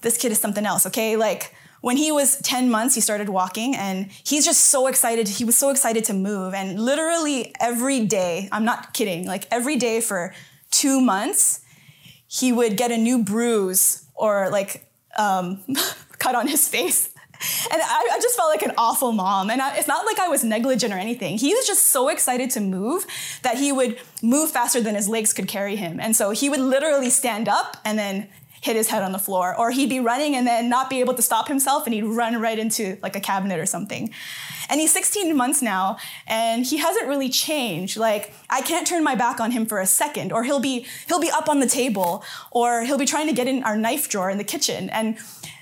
this 0.00 0.16
kid 0.16 0.32
is 0.32 0.38
something 0.38 0.64
else, 0.64 0.86
okay? 0.86 1.14
Like, 1.16 1.54
when 1.82 1.98
he 1.98 2.10
was 2.10 2.38
10 2.38 2.70
months, 2.70 2.94
he 2.94 3.02
started 3.02 3.28
walking 3.28 3.76
and 3.76 4.10
he's 4.24 4.46
just 4.46 4.64
so 4.64 4.86
excited. 4.86 5.28
He 5.28 5.44
was 5.44 5.58
so 5.58 5.68
excited 5.68 6.04
to 6.04 6.14
move. 6.14 6.54
And 6.54 6.80
literally 6.80 7.54
every 7.60 8.06
day, 8.06 8.48
I'm 8.50 8.64
not 8.64 8.94
kidding, 8.94 9.26
like 9.26 9.46
every 9.50 9.76
day 9.76 10.00
for 10.00 10.32
two 10.70 11.02
months, 11.02 11.60
he 12.26 12.50
would 12.50 12.78
get 12.78 12.90
a 12.90 12.96
new 12.96 13.22
bruise 13.22 14.06
or 14.14 14.48
like 14.48 14.86
um, 15.16 15.62
cut 16.18 16.34
on 16.34 16.48
his 16.48 16.68
face. 16.68 17.10
And 17.70 17.82
I, 17.82 18.10
I, 18.12 18.20
just 18.22 18.36
felt 18.36 18.48
like 18.48 18.62
an 18.62 18.72
awful 18.78 19.12
mom. 19.12 19.50
And 19.50 19.60
I, 19.60 19.76
it's 19.76 19.88
not 19.88 20.06
like 20.06 20.18
I 20.18 20.28
was 20.28 20.44
negligent 20.44 20.94
or 20.94 20.96
anything. 20.96 21.36
He 21.36 21.52
was 21.52 21.66
just 21.66 21.86
so 21.86 22.08
excited 22.08 22.50
to 22.50 22.60
move 22.60 23.06
that 23.42 23.58
he 23.58 23.70
would 23.70 23.98
move 24.22 24.50
faster 24.50 24.80
than 24.80 24.94
his 24.94 25.08
legs 25.08 25.32
could 25.32 25.48
carry 25.48 25.76
him. 25.76 26.00
And 26.00 26.16
so 26.16 26.30
he 26.30 26.48
would 26.48 26.60
literally 26.60 27.10
stand 27.10 27.48
up 27.48 27.76
and 27.84 27.98
then 27.98 28.28
hit 28.64 28.76
his 28.76 28.88
head 28.88 29.02
on 29.02 29.12
the 29.12 29.18
floor, 29.18 29.54
or 29.54 29.70
he'd 29.70 29.90
be 29.90 30.00
running 30.00 30.34
and 30.34 30.46
then 30.46 30.70
not 30.70 30.88
be 30.88 31.00
able 31.00 31.12
to 31.12 31.20
stop 31.20 31.48
himself 31.48 31.84
and 31.84 31.92
he'd 31.92 32.02
run 32.02 32.40
right 32.40 32.58
into 32.58 32.96
like 33.02 33.14
a 33.14 33.20
cabinet 33.20 33.60
or 33.60 33.66
something. 33.66 34.10
And 34.70 34.80
he's 34.80 34.90
16 34.90 35.36
months 35.36 35.60
now 35.60 35.98
and 36.26 36.64
he 36.64 36.78
hasn't 36.78 37.06
really 37.06 37.28
changed. 37.28 37.98
Like 37.98 38.32
I 38.48 38.62
can't 38.62 38.86
turn 38.86 39.04
my 39.04 39.14
back 39.14 39.38
on 39.38 39.50
him 39.50 39.66
for 39.66 39.80
a 39.80 39.86
second 39.86 40.32
or 40.32 40.44
he'll 40.44 40.60
be 40.60 40.86
he'll 41.08 41.20
be 41.20 41.30
up 41.30 41.46
on 41.46 41.60
the 41.60 41.66
table 41.66 42.24
or 42.50 42.84
he'll 42.84 42.96
be 42.96 43.04
trying 43.04 43.26
to 43.26 43.34
get 43.34 43.46
in 43.46 43.62
our 43.64 43.76
knife 43.76 44.08
drawer 44.08 44.30
in 44.30 44.38
the 44.38 44.44
kitchen 44.44 44.88
and 44.88 45.18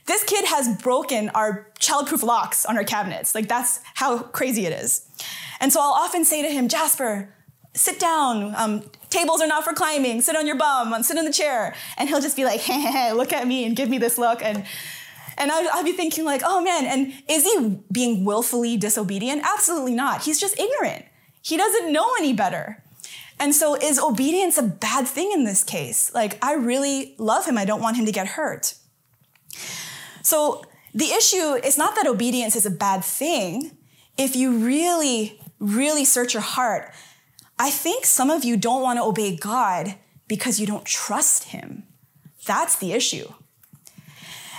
this 0.06 0.22
kid 0.22 0.44
has 0.44 0.80
broken 0.80 1.28
our 1.30 1.66
childproof 1.80 2.22
locks 2.22 2.64
on 2.64 2.76
our 2.76 2.84
cabinets. 2.84 3.34
Like 3.34 3.48
that's 3.48 3.80
how 3.94 4.18
crazy 4.18 4.64
it 4.64 4.72
is. 4.72 5.08
And 5.60 5.72
so 5.72 5.80
I'll 5.80 5.92
often 6.04 6.24
say 6.24 6.40
to 6.42 6.48
him, 6.48 6.68
Jasper, 6.68 7.34
sit 7.74 7.98
down. 7.98 8.54
Um, 8.56 8.84
tables 9.12 9.40
are 9.40 9.46
not 9.46 9.64
for 9.64 9.72
climbing. 9.72 10.20
Sit 10.20 10.36
on 10.36 10.46
your 10.46 10.56
bum. 10.56 11.02
Sit 11.02 11.16
in 11.16 11.24
the 11.24 11.32
chair. 11.32 11.74
And 11.96 12.08
he'll 12.08 12.20
just 12.20 12.36
be 12.36 12.44
like, 12.44 12.60
hey, 12.68 12.80
hey, 12.80 12.90
hey, 12.90 13.12
look 13.12 13.32
at 13.32 13.46
me 13.46 13.64
and 13.64 13.76
give 13.76 13.88
me 13.88 13.98
this 13.98 14.18
look. 14.18 14.42
And 14.42 14.64
and 15.38 15.50
I'd, 15.50 15.66
I'd 15.72 15.84
be 15.84 15.92
thinking 15.92 16.24
like, 16.24 16.42
oh 16.44 16.60
man, 16.60 16.86
and 16.86 17.12
is 17.28 17.44
he 17.44 17.78
being 17.90 18.24
willfully 18.24 18.76
disobedient? 18.76 19.42
Absolutely 19.44 19.94
not. 19.94 20.22
He's 20.22 20.38
just 20.38 20.58
ignorant. 20.58 21.06
He 21.40 21.56
doesn't 21.56 21.92
know 21.92 22.14
any 22.18 22.32
better. 22.32 22.82
And 23.40 23.54
so, 23.54 23.74
is 23.74 23.98
obedience 23.98 24.56
a 24.56 24.62
bad 24.62 25.08
thing 25.08 25.32
in 25.32 25.44
this 25.44 25.64
case? 25.64 26.14
Like, 26.14 26.38
I 26.44 26.54
really 26.54 27.16
love 27.18 27.44
him. 27.44 27.58
I 27.58 27.64
don't 27.64 27.80
want 27.80 27.96
him 27.96 28.06
to 28.06 28.12
get 28.12 28.28
hurt. 28.28 28.74
So, 30.22 30.62
the 30.94 31.06
issue 31.06 31.54
is 31.54 31.76
not 31.76 31.96
that 31.96 32.06
obedience 32.06 32.54
is 32.54 32.66
a 32.66 32.70
bad 32.70 33.02
thing. 33.02 33.76
If 34.16 34.36
you 34.36 34.58
really, 34.58 35.40
really 35.58 36.04
search 36.04 36.34
your 36.34 36.42
heart, 36.42 36.92
I 37.58 37.70
think 37.70 38.04
some 38.04 38.30
of 38.30 38.44
you 38.44 38.56
don't 38.56 38.82
want 38.82 38.98
to 38.98 39.04
obey 39.04 39.36
God 39.36 39.94
because 40.28 40.58
you 40.58 40.66
don't 40.66 40.84
trust 40.84 41.44
him. 41.44 41.84
That's 42.46 42.76
the 42.76 42.92
issue. 42.92 43.28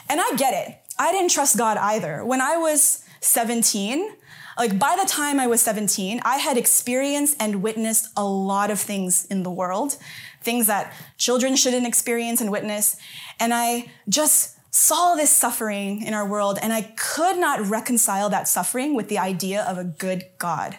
And 0.10 0.22
I 0.22 0.32
get 0.36 0.54
it. 0.54 0.78
I 1.00 1.12
didn't 1.12 1.32
trust 1.32 1.58
God 1.58 1.78
either. 1.78 2.24
When 2.24 2.42
I 2.42 2.58
was 2.58 3.04
17, 3.22 4.16
like 4.58 4.78
by 4.78 4.98
the 5.02 5.08
time 5.08 5.40
I 5.40 5.48
was 5.48 5.62
17, 5.62 6.22
I 6.24 6.38
had 6.38 6.58
experienced 6.58 7.36
and 7.40 7.64
witnessed 7.64 8.10
a 8.16 8.24
lot 8.24 8.70
of 8.70 8.80
things 8.80 9.26
in 9.26 9.44
the 9.44 9.52
world, 9.52 9.98
things 10.42 10.68
that 10.68 10.94
children 11.18 11.56
shouldn't 11.56 11.88
experience 11.88 12.42
and 12.42 12.52
witness. 12.52 12.96
And 13.40 13.54
I 13.54 13.92
just 14.08 14.58
saw 14.74 15.16
this 15.16 15.30
suffering 15.30 16.02
in 16.04 16.14
our 16.14 16.28
world 16.28 16.58
and 16.62 16.74
I 16.74 16.94
could 16.98 17.38
not 17.38 17.68
reconcile 17.68 18.30
that 18.30 18.48
suffering 18.48 18.96
with 18.96 19.08
the 19.08 19.20
idea 19.20 19.64
of 19.64 19.78
a 19.78 19.84
good 19.84 20.26
God. 20.38 20.78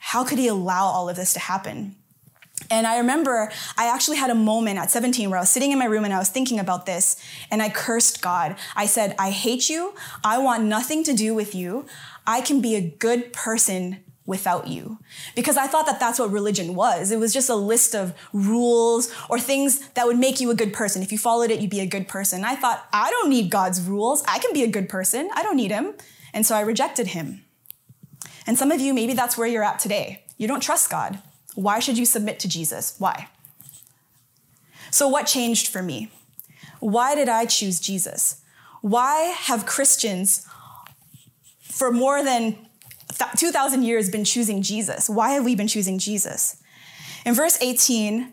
How 0.00 0.24
could 0.24 0.38
he 0.38 0.48
allow 0.48 0.86
all 0.86 1.08
of 1.08 1.14
this 1.14 1.32
to 1.34 1.38
happen? 1.38 1.94
And 2.68 2.86
I 2.86 2.98
remember 2.98 3.50
I 3.78 3.86
actually 3.86 4.16
had 4.16 4.30
a 4.30 4.34
moment 4.34 4.78
at 4.78 4.90
17 4.90 5.30
where 5.30 5.38
I 5.38 5.42
was 5.42 5.50
sitting 5.50 5.72
in 5.72 5.78
my 5.78 5.84
room 5.84 6.04
and 6.04 6.12
I 6.12 6.18
was 6.18 6.28
thinking 6.28 6.58
about 6.58 6.84
this 6.84 7.16
and 7.50 7.62
I 7.62 7.68
cursed 7.68 8.20
God. 8.20 8.56
I 8.76 8.86
said, 8.86 9.14
I 9.18 9.30
hate 9.30 9.70
you. 9.70 9.94
I 10.24 10.38
want 10.38 10.64
nothing 10.64 11.04
to 11.04 11.12
do 11.12 11.34
with 11.34 11.54
you. 11.54 11.86
I 12.26 12.40
can 12.40 12.60
be 12.60 12.74
a 12.74 12.80
good 12.80 13.32
person 13.32 14.02
without 14.26 14.68
you. 14.68 14.98
Because 15.34 15.56
I 15.56 15.66
thought 15.66 15.86
that 15.86 15.98
that's 15.98 16.18
what 16.18 16.30
religion 16.30 16.74
was. 16.74 17.10
It 17.10 17.18
was 17.18 17.32
just 17.32 17.48
a 17.48 17.54
list 17.54 17.94
of 17.94 18.14
rules 18.32 19.12
or 19.28 19.40
things 19.40 19.88
that 19.90 20.06
would 20.06 20.18
make 20.18 20.40
you 20.40 20.50
a 20.50 20.54
good 20.54 20.72
person. 20.72 21.02
If 21.02 21.10
you 21.10 21.18
followed 21.18 21.50
it, 21.50 21.60
you'd 21.60 21.70
be 21.70 21.80
a 21.80 21.86
good 21.86 22.06
person. 22.06 22.44
I 22.44 22.54
thought, 22.54 22.86
I 22.92 23.10
don't 23.10 23.28
need 23.30 23.50
God's 23.50 23.80
rules. 23.82 24.22
I 24.28 24.38
can 24.38 24.52
be 24.52 24.62
a 24.62 24.68
good 24.68 24.88
person. 24.88 25.28
I 25.34 25.42
don't 25.42 25.56
need 25.56 25.72
him. 25.72 25.94
And 26.32 26.46
so 26.46 26.54
I 26.54 26.60
rejected 26.60 27.08
him. 27.08 27.44
And 28.46 28.58
some 28.58 28.70
of 28.70 28.80
you, 28.80 28.94
maybe 28.94 29.12
that's 29.12 29.36
where 29.36 29.46
you're 29.46 29.64
at 29.64 29.78
today. 29.78 30.24
You 30.36 30.48
don't 30.48 30.62
trust 30.62 30.90
God. 30.90 31.18
Why 31.54 31.78
should 31.78 31.98
you 31.98 32.06
submit 32.06 32.38
to 32.40 32.48
Jesus? 32.48 32.94
Why? 32.98 33.28
So, 34.90 35.08
what 35.08 35.26
changed 35.26 35.68
for 35.68 35.82
me? 35.82 36.10
Why 36.80 37.14
did 37.14 37.28
I 37.28 37.44
choose 37.44 37.80
Jesus? 37.80 38.42
Why 38.80 39.34
have 39.36 39.66
Christians 39.66 40.46
for 41.60 41.92
more 41.92 42.22
than 42.22 42.56
2,000 43.36 43.82
years 43.82 44.10
been 44.10 44.24
choosing 44.24 44.62
Jesus? 44.62 45.10
Why 45.10 45.30
have 45.32 45.44
we 45.44 45.54
been 45.54 45.68
choosing 45.68 45.98
Jesus? 45.98 46.62
In 47.26 47.34
verse 47.34 47.60
18, 47.60 48.32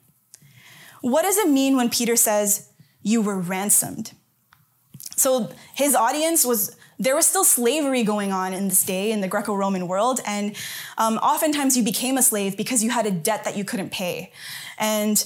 What 1.01 1.23
does 1.23 1.37
it 1.37 1.49
mean 1.49 1.75
when 1.75 1.89
Peter 1.89 2.15
says, 2.15 2.69
You 3.01 3.21
were 3.21 3.39
ransomed? 3.39 4.13
So 5.15 5.51
his 5.75 5.93
audience 5.93 6.45
was, 6.45 6.75
there 6.97 7.15
was 7.15 7.27
still 7.27 7.43
slavery 7.43 8.03
going 8.03 8.31
on 8.31 8.53
in 8.53 8.69
this 8.69 8.83
day 8.83 9.11
in 9.11 9.21
the 9.21 9.27
Greco 9.27 9.53
Roman 9.53 9.87
world. 9.87 10.19
And 10.25 10.55
um, 10.97 11.17
oftentimes 11.17 11.77
you 11.77 11.83
became 11.83 12.17
a 12.17 12.23
slave 12.23 12.57
because 12.57 12.83
you 12.83 12.89
had 12.89 13.05
a 13.05 13.11
debt 13.11 13.43
that 13.43 13.55
you 13.55 13.63
couldn't 13.63 13.91
pay. 13.91 14.31
And 14.79 15.23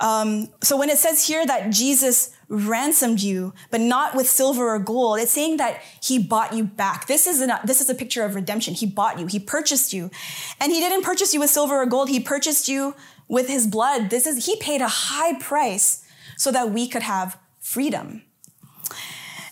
um, 0.00 0.48
so 0.62 0.76
when 0.76 0.90
it 0.90 0.98
says 0.98 1.26
here 1.26 1.44
that 1.46 1.70
Jesus 1.70 2.34
ransomed 2.48 3.20
you, 3.20 3.52
but 3.70 3.80
not 3.80 4.14
with 4.14 4.28
silver 4.28 4.74
or 4.74 4.78
gold, 4.78 5.20
it's 5.20 5.32
saying 5.32 5.58
that 5.58 5.82
he 6.02 6.18
bought 6.18 6.54
you 6.54 6.64
back. 6.64 7.06
This 7.06 7.26
is, 7.26 7.40
an, 7.40 7.52
this 7.64 7.80
is 7.80 7.90
a 7.90 7.94
picture 7.94 8.24
of 8.24 8.34
redemption. 8.34 8.74
He 8.74 8.86
bought 8.86 9.18
you, 9.18 9.26
he 9.26 9.38
purchased 9.38 9.92
you. 9.92 10.10
And 10.60 10.72
he 10.72 10.80
didn't 10.80 11.02
purchase 11.02 11.34
you 11.34 11.40
with 11.40 11.50
silver 11.50 11.76
or 11.76 11.86
gold, 11.86 12.08
he 12.08 12.20
purchased 12.20 12.68
you 12.68 12.94
with 13.28 13.48
his 13.48 13.66
blood. 13.66 14.10
This 14.10 14.26
is, 14.26 14.46
he 14.46 14.56
paid 14.56 14.80
a 14.80 14.88
high 14.88 15.38
price 15.38 16.04
so 16.36 16.50
that 16.50 16.70
we 16.70 16.88
could 16.88 17.02
have 17.02 17.38
freedom. 17.60 18.22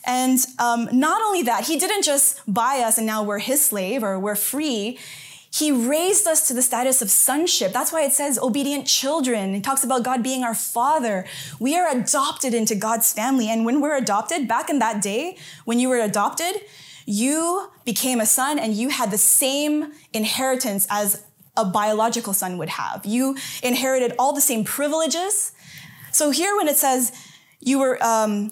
And 0.07 0.39
um, 0.59 0.89
not 0.93 1.21
only 1.21 1.43
that, 1.43 1.67
he 1.67 1.79
didn't 1.79 2.05
just 2.05 2.41
buy 2.53 2.79
us 2.79 2.97
and 2.97 3.07
now 3.07 3.23
we're 3.23 3.41
his 3.41 3.65
slave 3.65 4.05
or 4.05 4.19
we're 4.19 4.37
free. 4.37 4.99
He 5.53 5.73
raised 5.73 6.27
us 6.27 6.47
to 6.49 6.55
the 6.55 6.63
status 6.63 7.03
of 7.03 7.11
sonship. 7.11 7.73
That's 7.73 7.93
why 7.93 8.03
it 8.03 8.13
says 8.13 8.39
obedient 8.39 8.87
children. 8.87 9.55
It 9.55 9.65
talks 9.65 9.83
about 9.83 10.05
God 10.05 10.23
being 10.23 10.45
our 10.45 10.55
father. 10.55 11.27
We 11.59 11.77
are 11.77 11.89
adopted 11.89 12.55
into 12.55 12.75
God's 12.75 13.13
family. 13.13 13.49
And 13.49 13.65
when 13.65 13.81
we're 13.81 13.97
adopted, 13.97 14.47
back 14.47 14.71
in 14.71 14.79
that 14.79 15.03
day, 15.03 15.37
when 15.65 15.79
you 15.81 15.89
were 15.89 15.99
adopted, 15.99 16.61
you 17.07 17.71
became 17.85 18.21
a 18.21 18.27
son 18.27 18.59
and 18.59 18.75
you 18.75 18.91
had 18.91 19.11
the 19.11 19.19
same 19.19 19.93
inheritance 20.13 20.87
as 20.91 21.25
a 21.57 21.65
biological 21.65 22.33
son 22.33 22.59
would 22.59 22.71
have. 22.71 23.05
You 23.05 23.37
inherited 23.63 24.15
all 24.19 24.33
the 24.33 24.41
same 24.41 24.65
privileges. 24.65 25.53
So 26.13 26.31
here, 26.31 26.57
when 26.57 26.69
it 26.69 26.77
says 26.77 27.13
you 27.61 27.79
were, 27.79 28.03
um, 28.03 28.51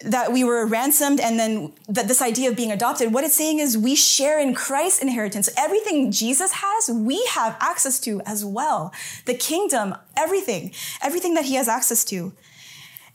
that 0.00 0.30
we 0.32 0.44
were 0.44 0.66
ransomed 0.66 1.20
and 1.20 1.38
then 1.38 1.72
that 1.88 2.06
this 2.06 2.20
idea 2.20 2.50
of 2.50 2.56
being 2.56 2.70
adopted, 2.70 3.12
what 3.14 3.24
it's 3.24 3.34
saying 3.34 3.58
is 3.60 3.78
we 3.78 3.94
share 3.94 4.38
in 4.38 4.54
Christ's 4.54 5.00
inheritance. 5.00 5.48
Everything 5.56 6.12
Jesus 6.12 6.52
has, 6.52 6.90
we 6.90 7.24
have 7.30 7.56
access 7.60 7.98
to 8.00 8.20
as 8.26 8.44
well. 8.44 8.92
The 9.24 9.34
kingdom, 9.34 9.94
everything, 10.16 10.72
everything 11.02 11.34
that 11.34 11.46
he 11.46 11.54
has 11.54 11.66
access 11.66 12.04
to. 12.06 12.34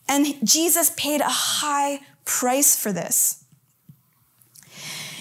And 0.08 0.36
Jesus 0.46 0.92
paid 0.98 1.22
a 1.22 1.30
high 1.30 2.00
price 2.26 2.76
for 2.76 2.92
this. 2.92 3.44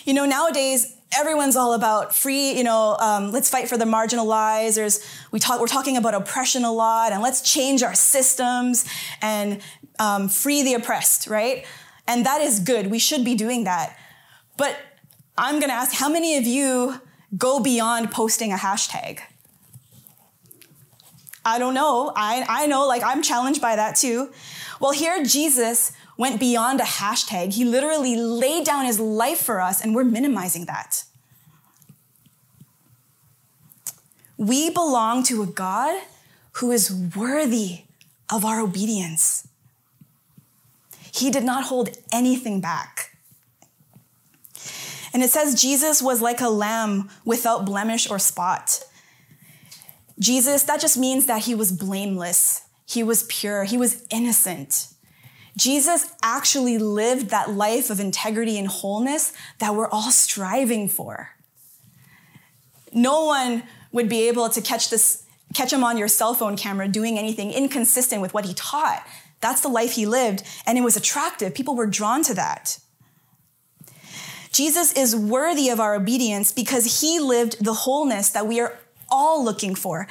You 0.04 0.14
know, 0.14 0.24
nowadays, 0.24 0.96
everyone's 1.16 1.56
all 1.56 1.74
about 1.74 2.14
free, 2.14 2.52
you 2.52 2.64
know, 2.64 2.96
um, 3.00 3.32
let's 3.32 3.50
fight 3.50 3.68
for 3.68 3.76
the 3.76 3.84
marginalized. 3.84 5.04
We 5.32 5.38
talk, 5.38 5.60
we're 5.60 5.66
talking 5.66 5.96
about 5.96 6.14
oppression 6.14 6.64
a 6.64 6.72
lot, 6.72 7.12
and 7.12 7.22
let's 7.22 7.40
change 7.40 7.82
our 7.82 7.94
systems 7.94 8.84
and 9.20 9.60
um, 9.98 10.28
free 10.28 10.62
the 10.62 10.74
oppressed, 10.74 11.26
right? 11.26 11.66
And 12.06 12.24
that 12.26 12.40
is 12.40 12.60
good. 12.60 12.88
We 12.88 12.98
should 12.98 13.24
be 13.24 13.34
doing 13.34 13.64
that. 13.64 13.96
But 14.56 14.76
I'm 15.36 15.54
going 15.58 15.70
to 15.70 15.74
ask 15.74 15.94
how 15.94 16.08
many 16.08 16.36
of 16.36 16.44
you 16.44 17.00
go 17.36 17.60
beyond 17.60 18.10
posting 18.10 18.52
a 18.52 18.56
hashtag? 18.56 19.20
I 21.44 21.58
don't 21.58 21.74
know. 21.74 22.12
I, 22.14 22.44
I 22.48 22.66
know, 22.66 22.86
like, 22.86 23.02
I'm 23.02 23.22
challenged 23.22 23.62
by 23.62 23.76
that 23.76 23.96
too. 23.96 24.32
Well, 24.80 24.92
here 24.92 25.24
Jesus 25.24 25.92
went 26.20 26.38
beyond 26.38 26.80
a 26.80 26.84
hashtag. 26.84 27.54
He 27.54 27.64
literally 27.64 28.14
laid 28.14 28.66
down 28.66 28.84
his 28.84 29.00
life 29.00 29.38
for 29.38 29.58
us, 29.58 29.80
and 29.80 29.94
we're 29.94 30.04
minimizing 30.04 30.66
that. 30.66 31.04
We 34.36 34.68
belong 34.68 35.22
to 35.24 35.42
a 35.42 35.46
God 35.46 35.98
who 36.56 36.72
is 36.72 36.92
worthy 37.16 37.84
of 38.30 38.44
our 38.44 38.60
obedience. 38.60 39.48
He 41.10 41.30
did 41.30 41.42
not 41.42 41.64
hold 41.64 41.88
anything 42.12 42.60
back. 42.60 43.16
And 45.14 45.22
it 45.22 45.30
says 45.30 45.58
Jesus 45.58 46.02
was 46.02 46.20
like 46.20 46.42
a 46.42 46.50
lamb 46.50 47.08
without 47.24 47.64
blemish 47.64 48.10
or 48.10 48.18
spot. 48.18 48.84
Jesus, 50.18 50.64
that 50.64 50.82
just 50.82 50.98
means 50.98 51.24
that 51.24 51.44
he 51.44 51.54
was 51.54 51.72
blameless, 51.72 52.66
he 52.84 53.02
was 53.02 53.22
pure, 53.22 53.64
he 53.64 53.78
was 53.78 54.04
innocent. 54.10 54.88
Jesus 55.56 56.12
actually 56.22 56.78
lived 56.78 57.30
that 57.30 57.50
life 57.50 57.90
of 57.90 58.00
integrity 58.00 58.58
and 58.58 58.68
wholeness 58.68 59.32
that 59.58 59.74
we're 59.74 59.88
all 59.88 60.10
striving 60.10 60.88
for. 60.88 61.30
No 62.92 63.24
one 63.26 63.64
would 63.92 64.08
be 64.08 64.28
able 64.28 64.48
to 64.48 64.60
catch 64.60 64.90
this 64.90 65.24
catch 65.52 65.72
him 65.72 65.82
on 65.82 65.98
your 65.98 66.06
cell 66.06 66.32
phone 66.32 66.56
camera 66.56 66.86
doing 66.86 67.18
anything 67.18 67.50
inconsistent 67.50 68.22
with 68.22 68.32
what 68.32 68.44
he 68.44 68.54
taught. 68.54 69.04
That's 69.40 69.60
the 69.62 69.68
life 69.68 69.92
he 69.92 70.06
lived 70.06 70.44
and 70.66 70.78
it 70.78 70.82
was 70.82 70.96
attractive. 70.96 71.54
People 71.54 71.74
were 71.74 71.86
drawn 71.86 72.22
to 72.24 72.34
that. 72.34 72.78
Jesus 74.52 74.92
is 74.92 75.14
worthy 75.14 75.68
of 75.68 75.80
our 75.80 75.94
obedience 75.94 76.52
because 76.52 77.00
he 77.00 77.18
lived 77.18 77.64
the 77.64 77.72
wholeness 77.72 78.30
that 78.30 78.46
we 78.46 78.60
are 78.60 78.78
all 79.08 79.44
looking 79.44 79.74
for. 79.74 80.06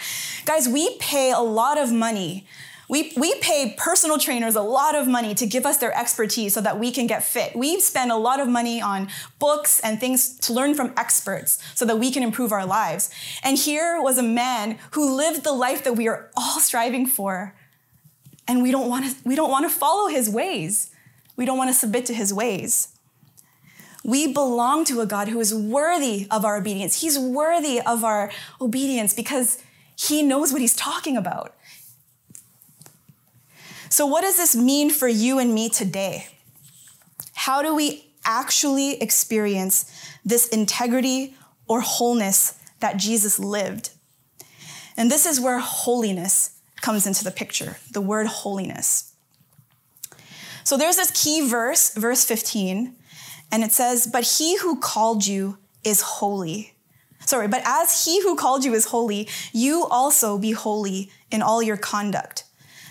Guys, 0.46 0.68
we 0.68 0.98
pay 0.98 1.32
a 1.32 1.40
lot 1.40 1.78
of 1.78 1.92
money 1.92 2.46
We, 2.90 3.14
we 3.16 3.36
pay 3.36 3.76
personal 3.78 4.18
trainers 4.18 4.56
a 4.56 4.64
lot 4.64 4.96
of 4.96 5.08
money 5.08 5.36
to 5.36 5.46
give 5.46 5.64
us 5.64 5.78
their 5.78 5.96
expertise 5.96 6.56
so 6.56 6.62
that 6.62 6.80
we 6.80 6.92
can 6.92 7.06
get 7.06 7.24
fit. 7.24 7.56
We 7.56 7.80
spend 7.80 8.12
a 8.12 8.16
lot 8.16 8.40
of 8.40 8.48
money 8.48 8.82
on 8.82 9.10
books 9.38 9.80
and 9.82 10.00
things 10.00 10.40
to 10.40 10.54
learn 10.54 10.74
from 10.74 10.94
experts 10.98 11.62
so 11.76 11.86
that 11.86 12.00
we 12.00 12.10
can 12.10 12.24
improve 12.24 12.52
our 12.52 12.66
lives. 12.66 13.12
And 13.44 13.60
here 13.60 14.02
was 14.02 14.18
a 14.18 14.24
man 14.24 14.80
who 14.92 15.16
lived 15.16 15.44
the 15.44 15.52
life 15.52 15.84
that 15.84 15.94
we 15.94 16.08
are 16.08 16.32
all 16.36 16.60
striving 16.60 17.06
for. 17.06 17.54
And 18.48 18.64
we 18.64 18.72
don't 18.72 18.90
want 18.90 19.06
to, 19.06 19.16
we 19.24 19.36
don't 19.36 19.52
want 19.52 19.70
to 19.70 19.76
follow 19.76 20.08
his 20.08 20.28
ways. 20.28 20.90
We 21.36 21.46
don't 21.46 21.60
want 21.60 21.70
to 21.70 21.76
submit 21.76 22.08
to 22.08 22.16
his 22.16 22.34
ways. 22.34 22.98
We 24.04 24.34
belong 24.34 24.84
to 24.86 25.02
a 25.02 25.06
God 25.06 25.28
who 25.28 25.40
is 25.40 25.54
worthy 25.54 26.26
of 26.32 26.44
our 26.44 26.58
obedience. 26.58 27.02
He's 27.02 27.20
worthy 27.20 27.80
of 27.80 28.04
our 28.04 28.32
obedience 28.60 29.14
because 29.14 29.62
he 29.96 30.24
knows 30.24 30.52
what 30.52 30.62
he's 30.62 30.76
talking 30.76 31.16
about. 31.16 31.54
So, 33.90 34.06
what 34.06 34.22
does 34.22 34.38
this 34.38 34.56
mean 34.56 34.92
for 34.92 35.08
you 35.08 35.40
and 35.40 35.54
me 35.54 35.68
today? 35.68 36.28
How 37.34 37.64
do 37.64 37.74
we 37.74 38.06
actually 38.24 39.02
experience 39.02 39.92
this 40.24 40.48
integrity 40.50 41.36
or 41.68 41.82
wholeness 41.82 42.60
that 42.82 42.98
Jesus 42.98 43.40
lived? 43.40 43.90
And 44.96 45.10
this 45.10 45.26
is 45.26 45.40
where 45.40 45.58
holiness 45.58 46.60
comes 46.82 47.08
into 47.08 47.24
the 47.24 47.32
picture 47.32 47.78
the 47.92 48.02
word 48.02 48.28
holiness. 48.28 49.14
So, 50.64 50.78
there's 50.78 50.98
this 50.98 51.12
key 51.12 51.42
verse, 51.48 51.96
verse 51.96 52.24
15, 52.24 52.96
and 53.52 53.64
it 53.64 53.72
says, 53.72 54.06
But 54.06 54.38
he 54.38 54.58
who 54.58 54.80
called 54.80 55.26
you 55.26 55.58
is 55.84 56.02
holy. 56.02 56.76
Sorry, 57.22 57.48
but 57.48 57.64
as 57.66 58.06
he 58.06 58.22
who 58.22 58.36
called 58.36 58.64
you 58.64 58.74
is 58.76 58.86
holy, 58.86 59.28
you 59.52 59.88
also 59.90 60.38
be 60.38 60.52
holy 60.52 61.12
in 61.32 61.42
all 61.42 61.64
your 61.64 61.78
conduct 61.78 62.44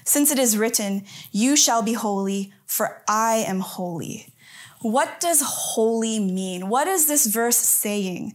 since 0.09 0.31
it 0.31 0.39
is 0.39 0.57
written, 0.57 1.05
You 1.31 1.55
shall 1.55 1.83
be 1.83 1.93
holy, 1.93 2.51
for 2.65 3.03
I 3.07 3.45
am 3.47 3.61
holy. 3.61 4.33
What 4.81 5.21
does 5.21 5.43
holy 5.45 6.19
mean? 6.19 6.71
What 6.71 6.89
is 6.89 7.07
this 7.07 7.27
verse 7.27 7.59
saying? 7.59 8.35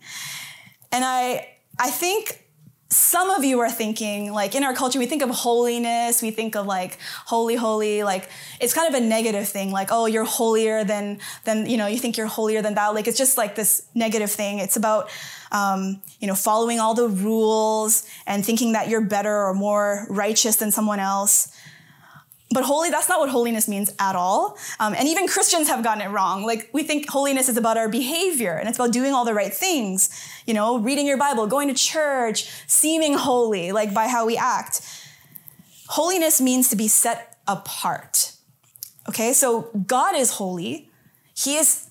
And 0.92 1.04
I, 1.04 1.48
I 1.80 1.90
think 1.90 2.44
some 2.90 3.32
of 3.32 3.44
you 3.44 3.60
are 3.62 3.72
thinking, 3.72 4.32
like 4.32 4.54
in 4.54 4.64
our 4.64 4.76
culture, 4.76 5.00
we 5.00 5.08
think 5.08 5.24
of 5.24 5.32
holiness, 5.32 6.22
we 6.22 6.30
think 6.30 6.56
of 6.56 6.68
like 6.68 7.00
holy, 7.26 7.56
holy, 7.56 8.04
like 8.04 8.30
it's 8.62 8.74
kind 8.76 8.94
of 8.94 9.02
a 9.02 9.04
negative 9.04 9.50
thing, 9.50 9.72
like, 9.72 9.88
oh, 9.92 10.06
you're 10.06 10.26
holier 10.26 10.84
than, 10.84 11.20
than, 11.44 11.66
you 11.66 11.78
know, 11.78 11.88
you 11.88 11.98
think 11.98 12.18
you're 12.18 12.28
holier 12.28 12.62
than 12.62 12.76
thou. 12.76 12.94
Like 12.94 13.08
it's 13.08 13.18
just 13.18 13.36
like 13.36 13.56
this 13.56 13.88
negative 13.96 14.32
thing. 14.32 14.60
It's 14.60 14.78
about, 14.78 15.10
um, 15.52 16.02
you 16.20 16.28
know, 16.28 16.36
following 16.36 16.80
all 16.80 16.94
the 16.94 17.08
rules 17.08 18.08
and 18.28 18.46
thinking 18.46 18.74
that 18.74 18.90
you're 18.90 19.02
better 19.02 19.44
or 19.44 19.56
more 19.56 20.06
righteous 20.10 20.58
than 20.58 20.70
someone 20.70 21.00
else. 21.00 21.52
But 22.54 22.64
holy, 22.64 22.90
that's 22.90 23.10
not 23.10 23.20
what 23.20 23.30
holiness 23.30 23.68
means 23.68 23.94
at 24.00 24.16
all. 24.16 24.58
Um, 24.80 24.94
and 24.94 25.08
even 25.08 25.28
Christians 25.28 25.68
have 25.68 25.84
gotten 25.84 26.02
it 26.02 26.10
wrong. 26.10 26.46
Like, 26.46 26.70
we 26.72 26.84
think 26.84 27.10
holiness 27.10 27.50
is 27.50 27.58
about 27.58 27.78
our 27.78 27.90
behavior 27.90 28.54
and 28.54 28.70
it's 28.70 28.78
about 28.78 28.92
doing 28.92 29.14
all 29.14 29.26
the 29.26 29.34
right 29.34 29.54
things, 29.54 30.10
you 30.46 30.54
know, 30.54 30.78
reading 30.78 31.08
your 31.08 31.18
Bible, 31.18 31.48
going 31.48 31.68
to 31.68 31.74
church, 31.74 32.50
seeming 32.68 33.16
holy, 33.16 33.72
like 33.72 33.94
by 33.94 34.08
how 34.08 34.26
we 34.26 34.38
act. 34.38 34.82
Holiness 35.88 36.40
means 36.40 36.70
to 36.70 36.76
be 36.76 36.88
set 36.88 37.38
apart. 37.48 38.34
Okay, 39.10 39.34
so 39.34 39.70
God 39.86 40.16
is 40.16 40.32
holy. 40.32 40.90
He 41.36 41.56
is 41.56 41.90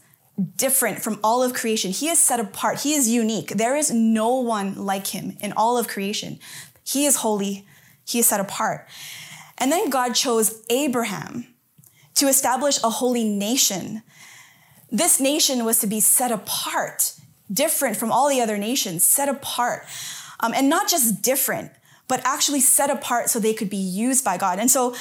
different 0.57 1.03
from 1.03 1.19
all 1.23 1.43
of 1.43 1.53
creation. 1.53 1.91
He 1.91 2.09
is 2.09 2.19
set 2.19 2.41
apart. 2.41 2.81
He 2.81 2.95
is 2.95 3.09
unique. 3.09 3.49
There 3.49 3.77
is 3.77 3.91
no 3.91 4.37
one 4.37 4.75
like 4.77 5.09
him 5.09 5.37
in 5.41 5.53
all 5.53 5.77
of 5.77 5.89
creation. 5.89 6.39
He 6.85 7.05
is 7.05 7.17
holy. 7.17 7.67
He 8.07 8.19
is 8.19 8.27
set 8.27 8.41
apart. 8.41 8.89
And 9.59 9.71
then 9.71 9.91
God 9.91 10.15
chose 10.15 10.65
Abraham 10.71 11.47
to 12.15 12.29
establish 12.29 12.83
a 12.83 12.91
holy 12.91 13.25
nation. 13.25 14.03
This 14.91 15.21
nation 15.21 15.65
was 15.65 15.79
to 15.81 15.87
be 15.87 16.01
set 16.01 16.31
apart, 16.31 17.15
different 17.51 17.97
from 17.97 18.13
all 18.13 18.29
the 18.29 18.41
other 18.41 18.59
nations, 18.59 19.05
set 19.05 19.29
apart. 19.29 19.87
Um, 20.41 20.53
and 20.55 20.69
not 20.69 20.89
just 20.89 21.23
different, 21.23 21.71
but 22.09 22.21
actually 22.25 22.61
set 22.61 22.91
apart 22.91 23.31
so 23.31 23.39
they 23.39 23.55
could 23.55 23.71
be 23.71 23.77
used 23.77 24.25
by 24.25 24.37
God. 24.37 24.59
And 24.59 24.71
so 24.71 24.95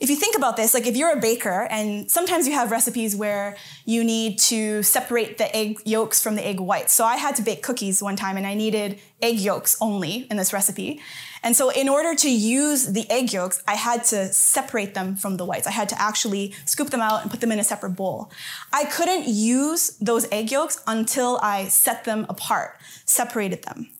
if 0.00 0.10
you 0.10 0.16
think 0.16 0.36
about 0.36 0.56
this, 0.56 0.74
like 0.74 0.86
if 0.86 0.96
you're 0.96 1.12
a 1.12 1.20
baker 1.20 1.68
and 1.70 2.10
sometimes 2.10 2.46
you 2.46 2.52
have 2.52 2.70
recipes 2.70 3.14
where 3.14 3.56
you 3.84 4.02
need 4.02 4.38
to 4.40 4.82
separate 4.82 5.38
the 5.38 5.54
egg 5.56 5.78
yolks 5.84 6.20
from 6.20 6.34
the 6.34 6.46
egg 6.46 6.58
whites. 6.58 6.92
So 6.92 7.04
I 7.04 7.16
had 7.16 7.36
to 7.36 7.42
bake 7.42 7.62
cookies 7.62 8.02
one 8.02 8.16
time 8.16 8.36
and 8.36 8.46
I 8.46 8.54
needed 8.54 8.98
egg 9.22 9.38
yolks 9.38 9.76
only 9.80 10.26
in 10.30 10.36
this 10.36 10.52
recipe. 10.52 11.00
And 11.44 11.54
so 11.54 11.70
in 11.70 11.88
order 11.88 12.14
to 12.16 12.30
use 12.30 12.92
the 12.92 13.08
egg 13.08 13.32
yolks, 13.32 13.62
I 13.68 13.74
had 13.74 14.02
to 14.04 14.26
separate 14.28 14.94
them 14.94 15.14
from 15.14 15.36
the 15.36 15.44
whites. 15.44 15.66
I 15.66 15.70
had 15.70 15.88
to 15.90 16.00
actually 16.00 16.54
scoop 16.64 16.90
them 16.90 17.00
out 17.00 17.22
and 17.22 17.30
put 17.30 17.40
them 17.40 17.52
in 17.52 17.60
a 17.60 17.64
separate 17.64 17.90
bowl. 17.90 18.32
I 18.72 18.84
couldn't 18.86 19.28
use 19.28 19.96
those 19.98 20.26
egg 20.32 20.50
yolks 20.50 20.82
until 20.86 21.38
I 21.40 21.68
set 21.68 22.04
them 22.04 22.26
apart, 22.28 22.78
separated 23.04 23.62
them. 23.62 23.90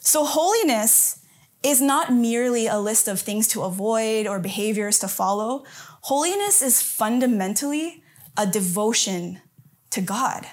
So 0.00 0.24
holiness 0.24 1.23
is 1.64 1.80
not 1.80 2.12
merely 2.12 2.66
a 2.66 2.78
list 2.78 3.08
of 3.08 3.18
things 3.18 3.48
to 3.48 3.62
avoid 3.62 4.26
or 4.26 4.38
behaviors 4.38 4.98
to 4.98 5.08
follow. 5.08 5.64
Holiness 6.02 6.60
is 6.60 6.82
fundamentally 6.82 8.04
a 8.36 8.46
devotion 8.46 9.40
to 9.90 10.02
God. 10.02 10.46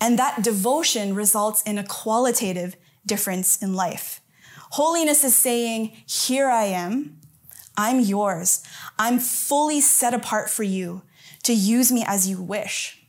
And 0.00 0.18
that 0.18 0.42
devotion 0.42 1.14
results 1.14 1.62
in 1.62 1.78
a 1.78 1.86
qualitative 1.86 2.76
difference 3.06 3.62
in 3.62 3.74
life. 3.74 4.20
Holiness 4.72 5.22
is 5.22 5.36
saying, 5.36 5.92
Here 6.06 6.48
I 6.48 6.64
am, 6.64 7.20
I'm 7.76 8.00
yours, 8.00 8.64
I'm 8.98 9.18
fully 9.18 9.80
set 9.80 10.14
apart 10.14 10.50
for 10.50 10.64
you 10.64 11.02
to 11.44 11.52
use 11.52 11.92
me 11.92 12.04
as 12.06 12.28
you 12.28 12.42
wish. 12.42 13.04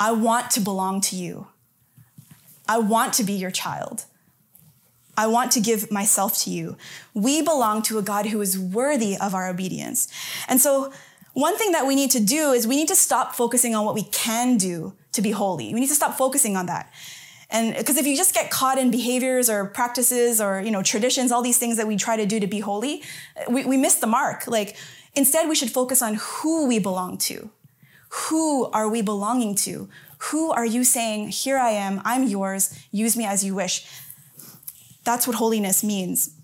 I 0.00 0.12
want 0.12 0.50
to 0.52 0.60
belong 0.60 1.00
to 1.02 1.16
you. 1.16 1.48
I 2.68 2.78
want 2.78 3.12
to 3.14 3.24
be 3.24 3.32
your 3.32 3.50
child. 3.50 4.04
I 5.18 5.26
want 5.26 5.50
to 5.52 5.60
give 5.60 5.90
myself 5.90 6.38
to 6.44 6.50
you. 6.50 6.76
We 7.12 7.42
belong 7.42 7.82
to 7.82 7.98
a 7.98 8.02
God 8.02 8.26
who 8.26 8.40
is 8.40 8.56
worthy 8.56 9.16
of 9.16 9.34
our 9.34 9.48
obedience. 9.48 10.06
And 10.46 10.60
so, 10.60 10.92
one 11.34 11.58
thing 11.58 11.72
that 11.72 11.86
we 11.86 11.96
need 11.96 12.12
to 12.12 12.20
do 12.20 12.52
is 12.52 12.66
we 12.66 12.76
need 12.76 12.88
to 12.88 12.96
stop 12.96 13.34
focusing 13.34 13.74
on 13.74 13.84
what 13.84 13.96
we 13.96 14.04
can 14.04 14.56
do 14.56 14.94
to 15.12 15.20
be 15.20 15.32
holy. 15.32 15.74
We 15.74 15.80
need 15.80 15.88
to 15.88 15.94
stop 15.94 16.16
focusing 16.16 16.56
on 16.56 16.66
that. 16.66 16.92
And 17.50 17.76
because 17.76 17.96
if 17.96 18.06
you 18.06 18.16
just 18.16 18.32
get 18.32 18.50
caught 18.50 18.78
in 18.78 18.90
behaviors 18.90 19.50
or 19.50 19.66
practices 19.66 20.40
or, 20.40 20.60
you 20.60 20.70
know, 20.70 20.82
traditions, 20.82 21.32
all 21.32 21.42
these 21.42 21.58
things 21.58 21.78
that 21.78 21.86
we 21.88 21.96
try 21.96 22.16
to 22.16 22.26
do 22.26 22.38
to 22.38 22.46
be 22.46 22.60
holy, 22.60 23.02
we, 23.50 23.64
we 23.64 23.76
miss 23.76 23.96
the 23.96 24.06
mark. 24.06 24.46
Like, 24.46 24.76
instead, 25.14 25.48
we 25.48 25.54
should 25.56 25.70
focus 25.70 26.00
on 26.00 26.14
who 26.20 26.66
we 26.66 26.78
belong 26.78 27.18
to. 27.18 27.50
Who 28.10 28.66
are 28.66 28.88
we 28.88 29.02
belonging 29.02 29.54
to? 29.66 29.88
Who 30.30 30.50
are 30.50 30.66
you 30.66 30.84
saying, 30.84 31.28
here 31.28 31.58
I 31.58 31.70
am, 31.70 32.02
I'm 32.04 32.24
yours, 32.24 32.76
use 32.90 33.16
me 33.16 33.24
as 33.24 33.44
you 33.44 33.54
wish? 33.54 33.86
That's 35.08 35.26
what 35.26 35.36
holiness 35.36 35.82
means. 35.82 36.34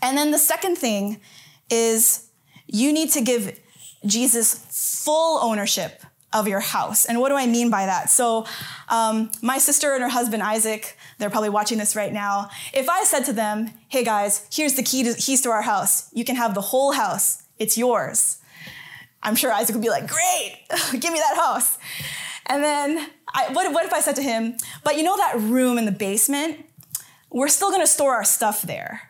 And 0.00 0.16
then 0.16 0.30
the 0.30 0.38
second 0.38 0.76
thing 0.76 1.20
is 1.68 2.28
you 2.68 2.92
need 2.92 3.10
to 3.10 3.20
give 3.20 3.58
Jesus 4.06 4.54
full 5.04 5.42
ownership 5.42 6.00
of 6.32 6.46
your 6.46 6.60
house. 6.60 7.04
And 7.04 7.18
what 7.18 7.30
do 7.30 7.34
I 7.34 7.48
mean 7.48 7.68
by 7.68 7.86
that? 7.86 8.08
So, 8.08 8.46
um, 8.88 9.32
my 9.42 9.58
sister 9.58 9.92
and 9.94 10.04
her 10.04 10.08
husband 10.08 10.40
Isaac, 10.40 10.96
they're 11.18 11.30
probably 11.30 11.48
watching 11.48 11.78
this 11.78 11.96
right 11.96 12.12
now. 12.12 12.48
If 12.72 12.88
I 12.88 13.02
said 13.02 13.24
to 13.24 13.32
them, 13.32 13.72
"Hey 13.88 14.04
guys, 14.04 14.46
here's 14.52 14.74
the 14.74 14.84
key 14.84 15.02
to, 15.02 15.14
keys 15.14 15.40
to 15.42 15.50
our 15.50 15.62
house. 15.62 16.08
You 16.12 16.24
can 16.24 16.36
have 16.36 16.54
the 16.54 16.60
whole 16.60 16.92
house. 16.92 17.42
It's 17.58 17.76
yours." 17.76 18.36
I'm 19.20 19.34
sure 19.34 19.52
Isaac 19.52 19.74
would 19.74 19.82
be 19.82 19.90
like, 19.90 20.06
"Great, 20.06 20.52
give 20.92 21.12
me 21.12 21.18
that 21.18 21.36
house." 21.36 21.76
And 22.46 22.62
then, 22.62 23.10
I, 23.34 23.52
what, 23.52 23.72
what 23.72 23.84
if 23.84 23.92
I 23.92 24.00
said 24.00 24.14
to 24.14 24.22
him, 24.22 24.56
"But 24.84 24.96
you 24.96 25.02
know 25.02 25.16
that 25.16 25.40
room 25.40 25.76
in 25.76 25.86
the 25.86 25.98
basement? 26.08 26.66
We're 27.30 27.48
still 27.48 27.70
going 27.70 27.82
to 27.82 27.86
store 27.86 28.14
our 28.14 28.24
stuff 28.24 28.62
there. 28.62 29.02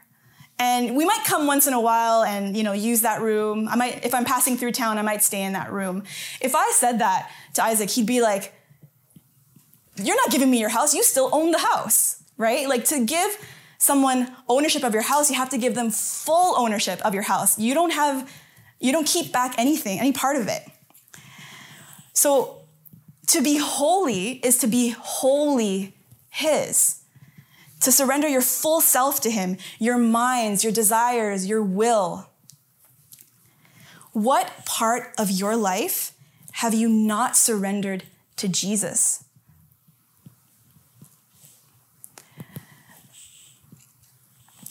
And 0.58 0.94
we 0.94 1.06
might 1.06 1.24
come 1.24 1.46
once 1.46 1.66
in 1.66 1.72
a 1.72 1.80
while 1.80 2.22
and, 2.22 2.54
you 2.54 2.62
know, 2.62 2.74
use 2.74 3.00
that 3.00 3.22
room. 3.22 3.66
I 3.66 3.76
might, 3.76 4.04
if 4.04 4.14
I'm 4.14 4.26
passing 4.26 4.58
through 4.58 4.72
town, 4.72 4.98
I 4.98 5.02
might 5.02 5.22
stay 5.22 5.42
in 5.42 5.54
that 5.54 5.72
room. 5.72 6.02
If 6.40 6.54
I 6.54 6.70
said 6.72 6.98
that 6.98 7.30
to 7.54 7.64
Isaac, 7.64 7.88
he'd 7.88 8.06
be 8.06 8.20
like, 8.20 8.52
you're 9.96 10.16
not 10.16 10.30
giving 10.30 10.50
me 10.50 10.60
your 10.60 10.68
house. 10.68 10.94
You 10.94 11.02
still 11.02 11.30
own 11.32 11.50
the 11.50 11.58
house, 11.58 12.22
right? 12.36 12.68
Like 12.68 12.84
to 12.86 13.04
give 13.06 13.38
someone 13.78 14.30
ownership 14.48 14.84
of 14.84 14.92
your 14.92 15.02
house, 15.02 15.30
you 15.30 15.36
have 15.36 15.48
to 15.50 15.58
give 15.58 15.74
them 15.74 15.90
full 15.90 16.54
ownership 16.58 17.04
of 17.06 17.14
your 17.14 17.22
house. 17.22 17.58
You 17.58 17.72
don't 17.72 17.92
have, 17.92 18.30
you 18.78 18.92
don't 18.92 19.06
keep 19.06 19.32
back 19.32 19.54
anything, 19.56 19.98
any 19.98 20.12
part 20.12 20.36
of 20.36 20.46
it. 20.46 20.62
So 22.12 22.58
to 23.28 23.40
be 23.40 23.56
holy 23.56 24.32
is 24.44 24.58
to 24.58 24.66
be 24.66 24.90
wholly 24.90 25.96
His 26.28 26.99
to 27.80 27.92
surrender 27.92 28.28
your 28.28 28.42
full 28.42 28.80
self 28.80 29.20
to 29.22 29.30
Him, 29.30 29.56
your 29.78 29.98
minds, 29.98 30.62
your 30.64 30.72
desires, 30.72 31.46
your 31.46 31.62
will. 31.62 32.28
What 34.12 34.64
part 34.66 35.14
of 35.18 35.30
your 35.30 35.56
life 35.56 36.12
have 36.52 36.74
you 36.74 36.88
not 36.88 37.36
surrendered 37.36 38.04
to 38.36 38.48
Jesus? 38.48 39.24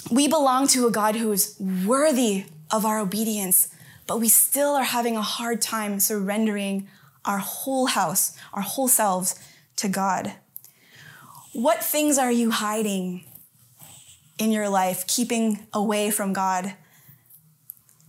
we 0.09 0.27
belong 0.27 0.67
to 0.67 0.87
a 0.87 0.91
God 0.91 1.15
who 1.15 1.31
is 1.31 1.55
worthy 1.59 2.45
of 2.71 2.85
our 2.85 2.99
obedience, 2.99 3.73
but 4.07 4.19
we 4.19 4.29
still 4.29 4.75
are 4.75 4.83
having 4.83 5.15
a 5.15 5.21
hard 5.21 5.61
time 5.61 5.99
surrendering 5.99 6.87
our 7.25 7.37
whole 7.37 7.87
house, 7.87 8.35
our 8.53 8.61
whole 8.61 8.87
selves 8.87 9.35
to 9.75 9.87
God. 9.87 10.33
What 11.53 11.83
things 11.83 12.17
are 12.17 12.31
you 12.31 12.51
hiding 12.51 13.25
in 14.37 14.51
your 14.51 14.69
life, 14.69 15.07
keeping 15.07 15.67
away 15.73 16.11
from 16.11 16.33
God? 16.33 16.73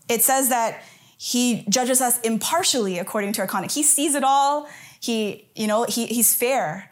It 0.09 0.23
says 0.23 0.49
that 0.49 0.83
he 1.17 1.65
judges 1.69 2.01
us 2.01 2.21
impartially 2.21 2.99
according 2.99 3.33
to 3.35 3.43
our 3.43 3.47
conduct. 3.47 3.75
He 3.75 3.83
sees 3.83 4.15
it 4.15 4.25
all. 4.25 4.69
He, 5.01 5.49
you 5.55 5.67
know, 5.67 5.85
he, 5.85 6.07
he's 6.07 6.35
fair. 6.35 6.91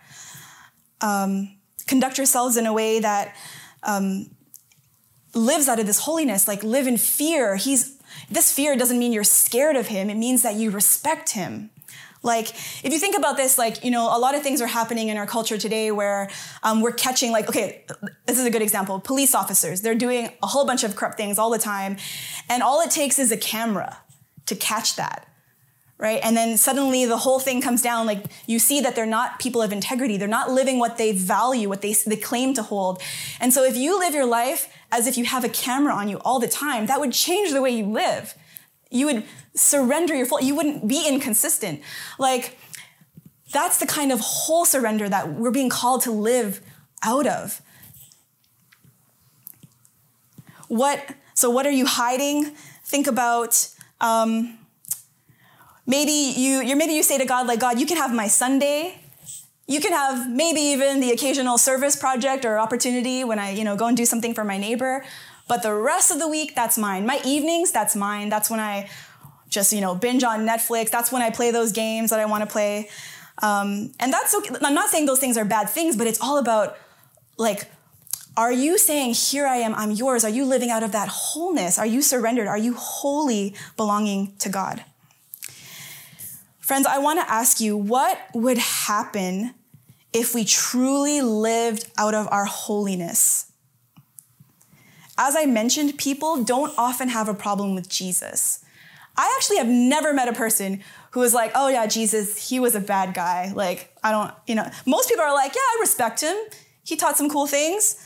Um, 1.01 1.57
conduct 1.87 2.19
yourselves 2.19 2.57
in 2.57 2.67
a 2.67 2.73
way 2.73 3.01
that 3.01 3.35
um, 3.83 4.31
lives 5.35 5.69
out 5.69 5.79
of 5.79 5.87
this 5.87 6.01
holiness, 6.01 6.47
like 6.47 6.63
live 6.63 6.87
in 6.87 6.97
fear. 6.97 7.57
He's 7.57 7.99
this 8.31 8.53
fear 8.53 8.77
doesn't 8.77 8.99
mean 8.99 9.13
you're 9.13 9.25
scared 9.25 9.77
of 9.77 9.89
him. 9.89 10.11
It 10.11 10.17
means 10.17 10.43
that 10.43 10.55
you 10.55 10.71
respect 10.71 11.31
him. 11.31 11.71
Like, 12.23 12.49
if 12.85 12.93
you 12.93 12.99
think 12.99 13.17
about 13.17 13.37
this, 13.37 13.59
like, 13.59 13.85
you 13.85 13.91
know, 13.91 14.05
a 14.15 14.19
lot 14.19 14.35
of 14.35 14.43
things 14.43 14.61
are 14.61 14.67
happening 14.67 15.09
in 15.09 15.17
our 15.17 15.27
culture 15.27 15.57
today 15.57 15.91
where 15.91 16.29
um, 16.63 16.81
we're 16.81 16.93
catching, 16.93 17.31
like, 17.31 17.49
okay, 17.49 17.85
this 18.27 18.39
is 18.39 18.45
a 18.45 18.51
good 18.51 18.63
example. 18.63 18.99
Police 19.01 19.35
officers, 19.35 19.81
they're 19.83 19.95
doing 19.95 20.31
a 20.43 20.47
whole 20.47 20.67
bunch 20.67 20.85
of 20.85 20.97
corrupt 20.97 21.17
things 21.17 21.39
all 21.39 21.51
the 21.51 21.59
time. 21.59 21.97
And 22.49 22.63
all 22.63 22.81
it 22.81 22.91
takes 22.91 23.19
is 23.19 23.31
a 23.31 23.37
camera 23.37 23.99
to 24.47 24.55
catch 24.55 24.97
that 24.97 25.29
right? 25.99 26.21
And 26.23 26.37
then 26.37 26.57
suddenly 26.57 27.05
the 27.05 27.17
whole 27.17 27.41
thing 27.41 27.61
comes 27.61 27.83
down. 27.83 28.07
Like 28.07 28.25
you 28.47 28.59
see 28.59 28.81
that 28.81 28.95
they're 28.95 29.05
not 29.05 29.41
people 29.41 29.61
of 29.61 29.73
integrity. 29.73 30.17
They're 30.17 30.29
not 30.29 30.51
living 30.51 30.79
what 30.79 30.97
they 30.97 31.13
value, 31.13 31.69
what 31.69 31.83
they, 31.83 31.93
they 31.93 32.17
claim 32.17 32.55
to 32.55 32.63
hold. 32.63 33.03
And 33.41 33.53
so 33.53 33.65
if 33.65 33.77
you 33.77 33.99
live 33.99 34.15
your 34.15 34.27
life 34.27 34.73
as 34.93 35.07
if 35.07 35.19
you 35.19 35.25
have 35.25 35.45
a 35.45 35.49
camera 35.49 35.93
on 35.93 36.09
you 36.09 36.19
all 36.19 36.39
the 36.39 36.49
time, 36.49 36.87
that 36.87 37.01
would 37.01 37.13
change 37.13 37.53
the 37.53 37.61
way 37.61 37.71
you 37.71 37.87
live. 37.87 38.35
You 38.90 39.07
would 39.07 39.24
surrender 39.55 40.14
your 40.14 40.27
full, 40.27 40.40
you 40.40 40.55
wouldn't 40.55 40.88
be 40.88 41.07
inconsistent. 41.07 41.83
Like 42.18 42.59
that's 43.53 43.79
the 43.79 43.87
kind 43.87 44.12
of 44.12 44.20
whole 44.20 44.64
surrender 44.64 45.09
that 45.09 45.33
we're 45.33 45.51
being 45.51 45.70
called 45.70 46.03
to 46.03 46.11
live 46.11 46.61
out 47.03 47.27
of. 47.27 47.62
What, 50.68 51.14
so 51.35 51.48
what 51.48 51.66
are 51.66 51.70
you 51.70 51.87
hiding? 51.87 52.55
Think 52.85 53.07
about, 53.07 53.68
um, 54.01 54.59
Maybe 55.88 56.12
you, 56.12 56.61
you 56.61 56.77
maybe 56.77 56.92
you 56.92 57.03
say 57.03 57.16
to 57.16 57.24
God, 57.24 57.46
like, 57.46 57.61
God, 57.61 57.81
you 57.81 57.87
can 57.87 57.96
have 57.96 58.12
my 58.12 58.29
Sunday. 58.29 59.01
You 59.66 59.81
can 59.81 59.92
have 59.92 60.31
maybe 60.31 60.61
even 60.61 61.01
the 61.01 61.12
occasional 61.12 61.57
service 61.57 61.96
project 61.96 62.44
or 62.44 62.59
opportunity 62.59 63.24
when 63.24 63.38
I, 63.38 63.53
you 63.53 63.64
know, 63.64 63.74
go 63.74 63.87
and 63.87 63.96
do 63.96 64.05
something 64.05 64.35
for 64.35 64.44
my 64.44 64.59
neighbor. 64.59 65.03
But 65.49 65.63
the 65.63 65.75
rest 65.75 66.11
of 66.11 66.19
the 66.19 66.29
week, 66.29 66.55
that's 66.55 66.79
mine. 66.79 67.07
My 67.07 67.21
evenings, 67.25 67.73
that's 67.73 67.97
mine. 67.97 68.29
That's 68.29 68.51
when 68.51 68.61
I 68.61 68.89
just, 69.49 69.73
you 69.73 69.81
know, 69.81 69.95
binge 69.95 70.23
on 70.23 70.47
Netflix. 70.47 70.91
That's 70.91 71.11
when 71.11 71.23
I 71.23 71.31
play 71.31 71.51
those 71.51 71.73
games 71.73 72.11
that 72.11 72.21
I 72.21 72.27
want 72.27 72.45
to 72.45 72.51
play. 72.51 72.91
Um, 73.43 73.93
and 73.99 74.13
that's 74.13 74.35
okay. 74.35 74.55
I'm 74.63 74.75
not 74.75 74.91
saying 74.91 75.07
those 75.07 75.21
things 75.21 75.37
are 75.37 75.45
bad 75.45 75.71
things, 75.71 75.97
but 75.97 76.07
it's 76.07 76.21
all 76.21 76.39
about 76.39 76.77
like, 77.39 77.71
are 78.37 78.53
you 78.53 78.79
saying, 78.79 79.15
Here 79.15 79.47
I 79.47 79.57
am, 79.57 79.75
I'm 79.75 79.91
yours? 79.91 80.25
Are 80.25 80.31
you 80.31 80.45
living 80.45 80.71
out 80.71 80.83
of 80.83 80.93
that 80.93 81.09
wholeness? 81.09 81.79
Are 81.79 81.87
you 81.87 82.03
surrendered? 82.03 82.47
Are 82.47 82.59
you 82.59 82.75
wholly 82.75 83.55
belonging 83.77 84.35
to 84.41 84.49
God? 84.49 84.85
Friends, 86.61 86.87
I 86.87 86.99
want 86.99 87.19
to 87.21 87.31
ask 87.31 87.61
you 87.61 87.77
what 87.77 88.19
would 88.35 88.59
happen 88.59 89.55
if 90.13 90.35
we 90.35 90.45
truly 90.45 91.23
lived 91.23 91.91
out 91.97 92.13
of 92.13 92.29
our 92.31 92.45
holiness? 92.45 93.48
As 95.19 95.37
I 95.37 95.45
mentioned, 95.47 95.99
people 95.99 96.45
don't 96.45 96.73
often 96.79 97.09
have 97.09 97.29
a 97.29 97.35
problem 97.35 97.75
with 97.75 97.89
Jesus. 97.89 98.65
I 99.17 99.33
actually 99.37 99.59
have 99.59 99.67
never 99.67 100.15
met 100.15 100.29
a 100.29 100.33
person 100.33 100.81
who 101.11 101.21
was 101.21 101.35
like, 101.35 101.51
oh 101.55 101.69
yeah, 101.69 101.87
Jesus, 101.87 102.49
he 102.49 102.61
was 102.61 102.75
a 102.75 102.81
bad 102.81 103.13
guy. 103.13 103.53
Like, 103.53 103.93
I 104.03 104.13
don't, 104.13 104.33
you 104.47 104.55
know, 104.55 104.71
most 104.87 105.09
people 105.09 105.25
are 105.25 105.35
like, 105.35 105.55
yeah, 105.55 105.61
I 105.61 105.79
respect 105.81 106.23
him. 106.23 106.37
He 106.85 106.97
taught 106.97 107.19
some 107.19 107.29
cool 107.29 107.47
things. 107.47 108.03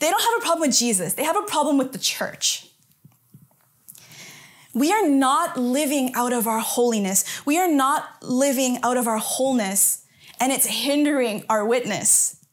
They 0.00 0.08
don't 0.08 0.22
have 0.22 0.42
a 0.42 0.42
problem 0.42 0.68
with 0.68 0.78
Jesus, 0.78 1.14
they 1.14 1.24
have 1.24 1.36
a 1.36 1.42
problem 1.42 1.76
with 1.76 1.92
the 1.92 1.98
church 1.98 2.68
we 4.74 4.92
are 4.92 5.08
not 5.08 5.56
living 5.56 6.12
out 6.14 6.32
of 6.32 6.46
our 6.46 6.58
holiness. 6.58 7.24
We 7.46 7.58
are 7.58 7.68
not 7.68 8.22
living 8.22 8.78
out 8.82 8.96
of 8.96 9.06
our 9.06 9.18
wholeness, 9.18 10.04
and 10.40 10.52
it's 10.52 10.66
hindering 10.66 11.44
our 11.48 11.64
witness. 11.64 12.43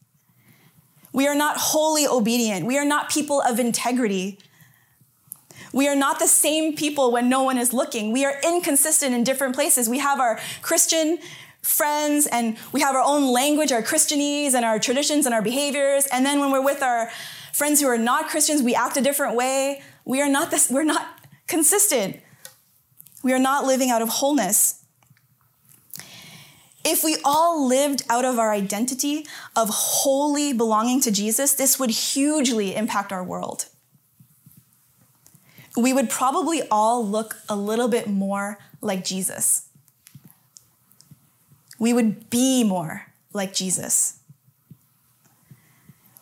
We 1.12 1.26
are 1.26 1.34
not 1.34 1.56
wholly 1.58 2.06
obedient. 2.06 2.66
We 2.66 2.78
are 2.78 2.84
not 2.84 3.10
people 3.10 3.40
of 3.42 3.58
integrity. 3.58 4.38
We 5.72 5.88
are 5.88 5.96
not 5.96 6.18
the 6.18 6.26
same 6.26 6.74
people 6.76 7.12
when 7.12 7.28
no 7.28 7.42
one 7.42 7.58
is 7.58 7.72
looking. 7.72 8.12
We 8.12 8.24
are 8.24 8.34
inconsistent 8.44 9.14
in 9.14 9.24
different 9.24 9.54
places. 9.54 9.88
We 9.88 9.98
have 9.98 10.20
our 10.20 10.38
Christian 10.60 11.18
friends 11.62 12.26
and 12.26 12.56
we 12.72 12.80
have 12.80 12.94
our 12.94 13.02
own 13.02 13.32
language, 13.32 13.72
our 13.72 13.82
Christianese 13.82 14.54
and 14.54 14.64
our 14.64 14.78
traditions 14.78 15.26
and 15.26 15.34
our 15.34 15.42
behaviors. 15.42 16.06
And 16.06 16.26
then 16.26 16.40
when 16.40 16.50
we're 16.50 16.64
with 16.64 16.82
our 16.82 17.10
friends 17.52 17.80
who 17.80 17.86
are 17.86 17.98
not 17.98 18.28
Christians, 18.28 18.62
we 18.62 18.74
act 18.74 18.96
a 18.96 19.00
different 19.00 19.36
way. 19.36 19.82
We 20.04 20.20
are 20.20 20.28
not 20.28 20.50
this, 20.50 20.70
we're 20.70 20.82
not 20.82 21.06
consistent. 21.46 22.16
We 23.22 23.32
are 23.32 23.38
not 23.38 23.64
living 23.64 23.90
out 23.90 24.02
of 24.02 24.08
wholeness. 24.08 24.81
If 26.84 27.04
we 27.04 27.16
all 27.24 27.66
lived 27.66 28.02
out 28.10 28.24
of 28.24 28.38
our 28.38 28.52
identity 28.52 29.26
of 29.54 29.68
wholly 29.70 30.52
belonging 30.52 31.00
to 31.02 31.12
Jesus, 31.12 31.54
this 31.54 31.78
would 31.78 31.90
hugely 31.90 32.74
impact 32.74 33.12
our 33.12 33.22
world. 33.22 33.66
We 35.76 35.92
would 35.92 36.10
probably 36.10 36.62
all 36.70 37.06
look 37.06 37.36
a 37.48 37.56
little 37.56 37.88
bit 37.88 38.08
more 38.08 38.58
like 38.80 39.04
Jesus. 39.04 39.68
We 41.78 41.92
would 41.92 42.30
be 42.30 42.64
more 42.64 43.06
like 43.32 43.54
Jesus. 43.54 44.18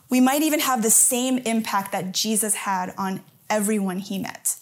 We 0.08 0.20
might 0.20 0.42
even 0.42 0.60
have 0.60 0.82
the 0.82 0.90
same 0.90 1.38
impact 1.38 1.92
that 1.92 2.12
Jesus 2.12 2.54
had 2.54 2.92
on 2.98 3.22
everyone 3.48 3.98
he 3.98 4.18
met. 4.18 4.56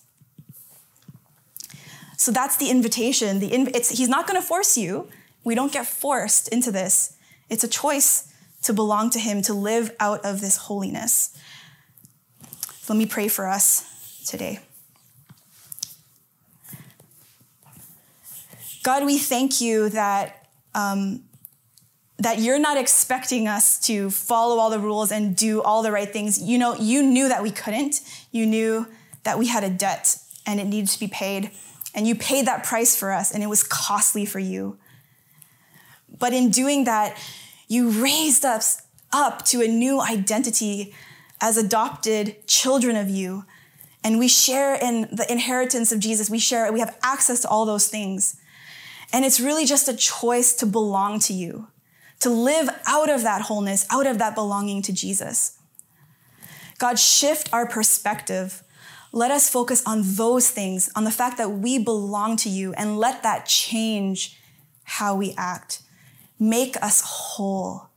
So 2.16 2.32
that's 2.32 2.56
the 2.56 2.68
invitation. 2.68 3.38
The 3.38 3.50
inv- 3.50 3.96
he's 3.96 4.08
not 4.08 4.26
going 4.26 4.40
to 4.40 4.46
force 4.46 4.76
you. 4.76 5.08
We 5.48 5.54
don't 5.54 5.72
get 5.72 5.86
forced 5.86 6.48
into 6.48 6.70
this. 6.70 7.16
It's 7.48 7.64
a 7.64 7.68
choice 7.68 8.30
to 8.64 8.74
belong 8.74 9.08
to 9.08 9.18
him, 9.18 9.40
to 9.40 9.54
live 9.54 9.96
out 9.98 10.22
of 10.22 10.42
this 10.42 10.58
holiness. 10.58 11.34
Let 12.86 12.98
me 12.98 13.06
pray 13.06 13.28
for 13.28 13.48
us 13.48 14.26
today. 14.26 14.58
God, 18.82 19.06
we 19.06 19.16
thank 19.16 19.62
you 19.62 19.88
that, 19.88 20.50
um, 20.74 21.24
that 22.18 22.40
you're 22.40 22.58
not 22.58 22.76
expecting 22.76 23.48
us 23.48 23.80
to 23.86 24.10
follow 24.10 24.58
all 24.58 24.68
the 24.68 24.78
rules 24.78 25.10
and 25.10 25.34
do 25.34 25.62
all 25.62 25.82
the 25.82 25.90
right 25.90 26.12
things. 26.12 26.38
You 26.38 26.58
know, 26.58 26.74
you 26.74 27.02
knew 27.02 27.26
that 27.30 27.42
we 27.42 27.52
couldn't. 27.52 28.02
You 28.32 28.44
knew 28.44 28.86
that 29.22 29.38
we 29.38 29.46
had 29.46 29.64
a 29.64 29.70
debt 29.70 30.18
and 30.44 30.60
it 30.60 30.66
needed 30.66 30.90
to 30.90 31.00
be 31.00 31.08
paid. 31.08 31.52
And 31.94 32.06
you 32.06 32.14
paid 32.14 32.46
that 32.46 32.64
price 32.64 32.94
for 32.94 33.12
us, 33.12 33.32
and 33.32 33.42
it 33.42 33.46
was 33.46 33.62
costly 33.62 34.26
for 34.26 34.40
you. 34.40 34.78
But 36.18 36.32
in 36.32 36.50
doing 36.50 36.84
that, 36.84 37.16
you 37.68 37.90
raised 37.90 38.44
us 38.44 38.82
up 39.12 39.44
to 39.46 39.62
a 39.62 39.68
new 39.68 40.00
identity 40.00 40.94
as 41.40 41.56
adopted 41.56 42.46
children 42.46 42.96
of 42.96 43.08
you. 43.08 43.44
And 44.02 44.18
we 44.18 44.28
share 44.28 44.74
in 44.74 45.02
the 45.12 45.26
inheritance 45.30 45.92
of 45.92 46.00
Jesus. 46.00 46.30
We 46.30 46.38
share, 46.38 46.72
we 46.72 46.80
have 46.80 46.96
access 47.02 47.40
to 47.42 47.48
all 47.48 47.66
those 47.66 47.88
things. 47.88 48.40
And 49.12 49.24
it's 49.24 49.40
really 49.40 49.64
just 49.64 49.88
a 49.88 49.96
choice 49.96 50.54
to 50.56 50.66
belong 50.66 51.18
to 51.20 51.32
you, 51.32 51.68
to 52.20 52.30
live 52.30 52.68
out 52.86 53.08
of 53.08 53.22
that 53.22 53.42
wholeness, 53.42 53.86
out 53.90 54.06
of 54.06 54.18
that 54.18 54.34
belonging 54.34 54.82
to 54.82 54.92
Jesus. 54.92 55.58
God, 56.78 56.98
shift 56.98 57.52
our 57.52 57.66
perspective 57.66 58.62
let 59.12 59.30
us 59.30 59.48
focus 59.48 59.82
on 59.86 60.02
those 60.04 60.50
things, 60.50 60.90
on 60.94 61.04
the 61.04 61.10
fact 61.10 61.38
that 61.38 61.50
we 61.50 61.78
belong 61.78 62.36
to 62.38 62.48
you, 62.48 62.74
and 62.74 62.98
let 62.98 63.22
that 63.22 63.46
change 63.46 64.38
how 64.84 65.14
we 65.14 65.34
act. 65.36 65.82
Make 66.38 66.76
us 66.82 67.02
whole. 67.04 67.88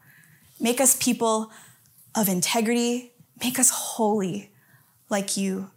Make 0.59 0.81
us 0.81 0.95
people 0.95 1.51
of 2.15 2.27
integrity. 2.27 3.13
Make 3.43 3.59
us 3.59 3.69
holy 3.69 4.51
like 5.09 5.37
you 5.37 5.71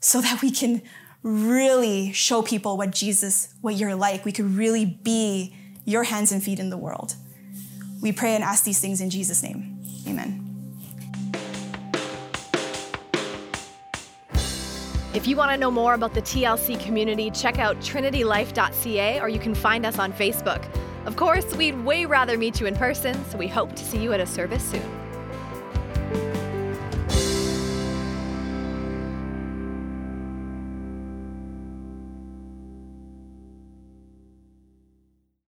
so 0.00 0.20
that 0.20 0.42
we 0.42 0.50
can 0.50 0.82
really 1.22 2.12
show 2.12 2.42
people 2.42 2.76
what 2.76 2.90
Jesus, 2.92 3.52
what 3.60 3.74
you're 3.74 3.94
like. 3.94 4.24
We 4.24 4.32
could 4.32 4.54
really 4.54 4.84
be 4.84 5.54
your 5.84 6.04
hands 6.04 6.32
and 6.32 6.42
feet 6.42 6.58
in 6.58 6.70
the 6.70 6.76
world. 6.76 7.14
We 8.00 8.12
pray 8.12 8.34
and 8.34 8.44
ask 8.44 8.64
these 8.64 8.80
things 8.80 9.00
in 9.00 9.10
Jesus' 9.10 9.42
name. 9.42 9.82
Amen. 10.06 10.42
If 15.14 15.26
you 15.26 15.34
want 15.34 15.50
to 15.50 15.56
know 15.56 15.70
more 15.70 15.94
about 15.94 16.12
the 16.12 16.20
TLC 16.20 16.78
community, 16.78 17.30
check 17.30 17.58
out 17.58 17.78
trinitylife.ca 17.78 19.20
or 19.20 19.28
you 19.28 19.38
can 19.38 19.54
find 19.54 19.86
us 19.86 19.98
on 19.98 20.12
Facebook. 20.12 20.62
Of 21.06 21.14
course, 21.14 21.54
we'd 21.54 21.84
way 21.84 22.04
rather 22.04 22.36
meet 22.36 22.60
you 22.60 22.66
in 22.66 22.74
person, 22.74 23.24
so 23.30 23.38
we 23.38 23.46
hope 23.46 23.76
to 23.76 23.84
see 23.84 23.98
you 23.98 24.12
at 24.12 24.18
a 24.18 24.26
service 24.26 24.62
soon. 24.64 25.05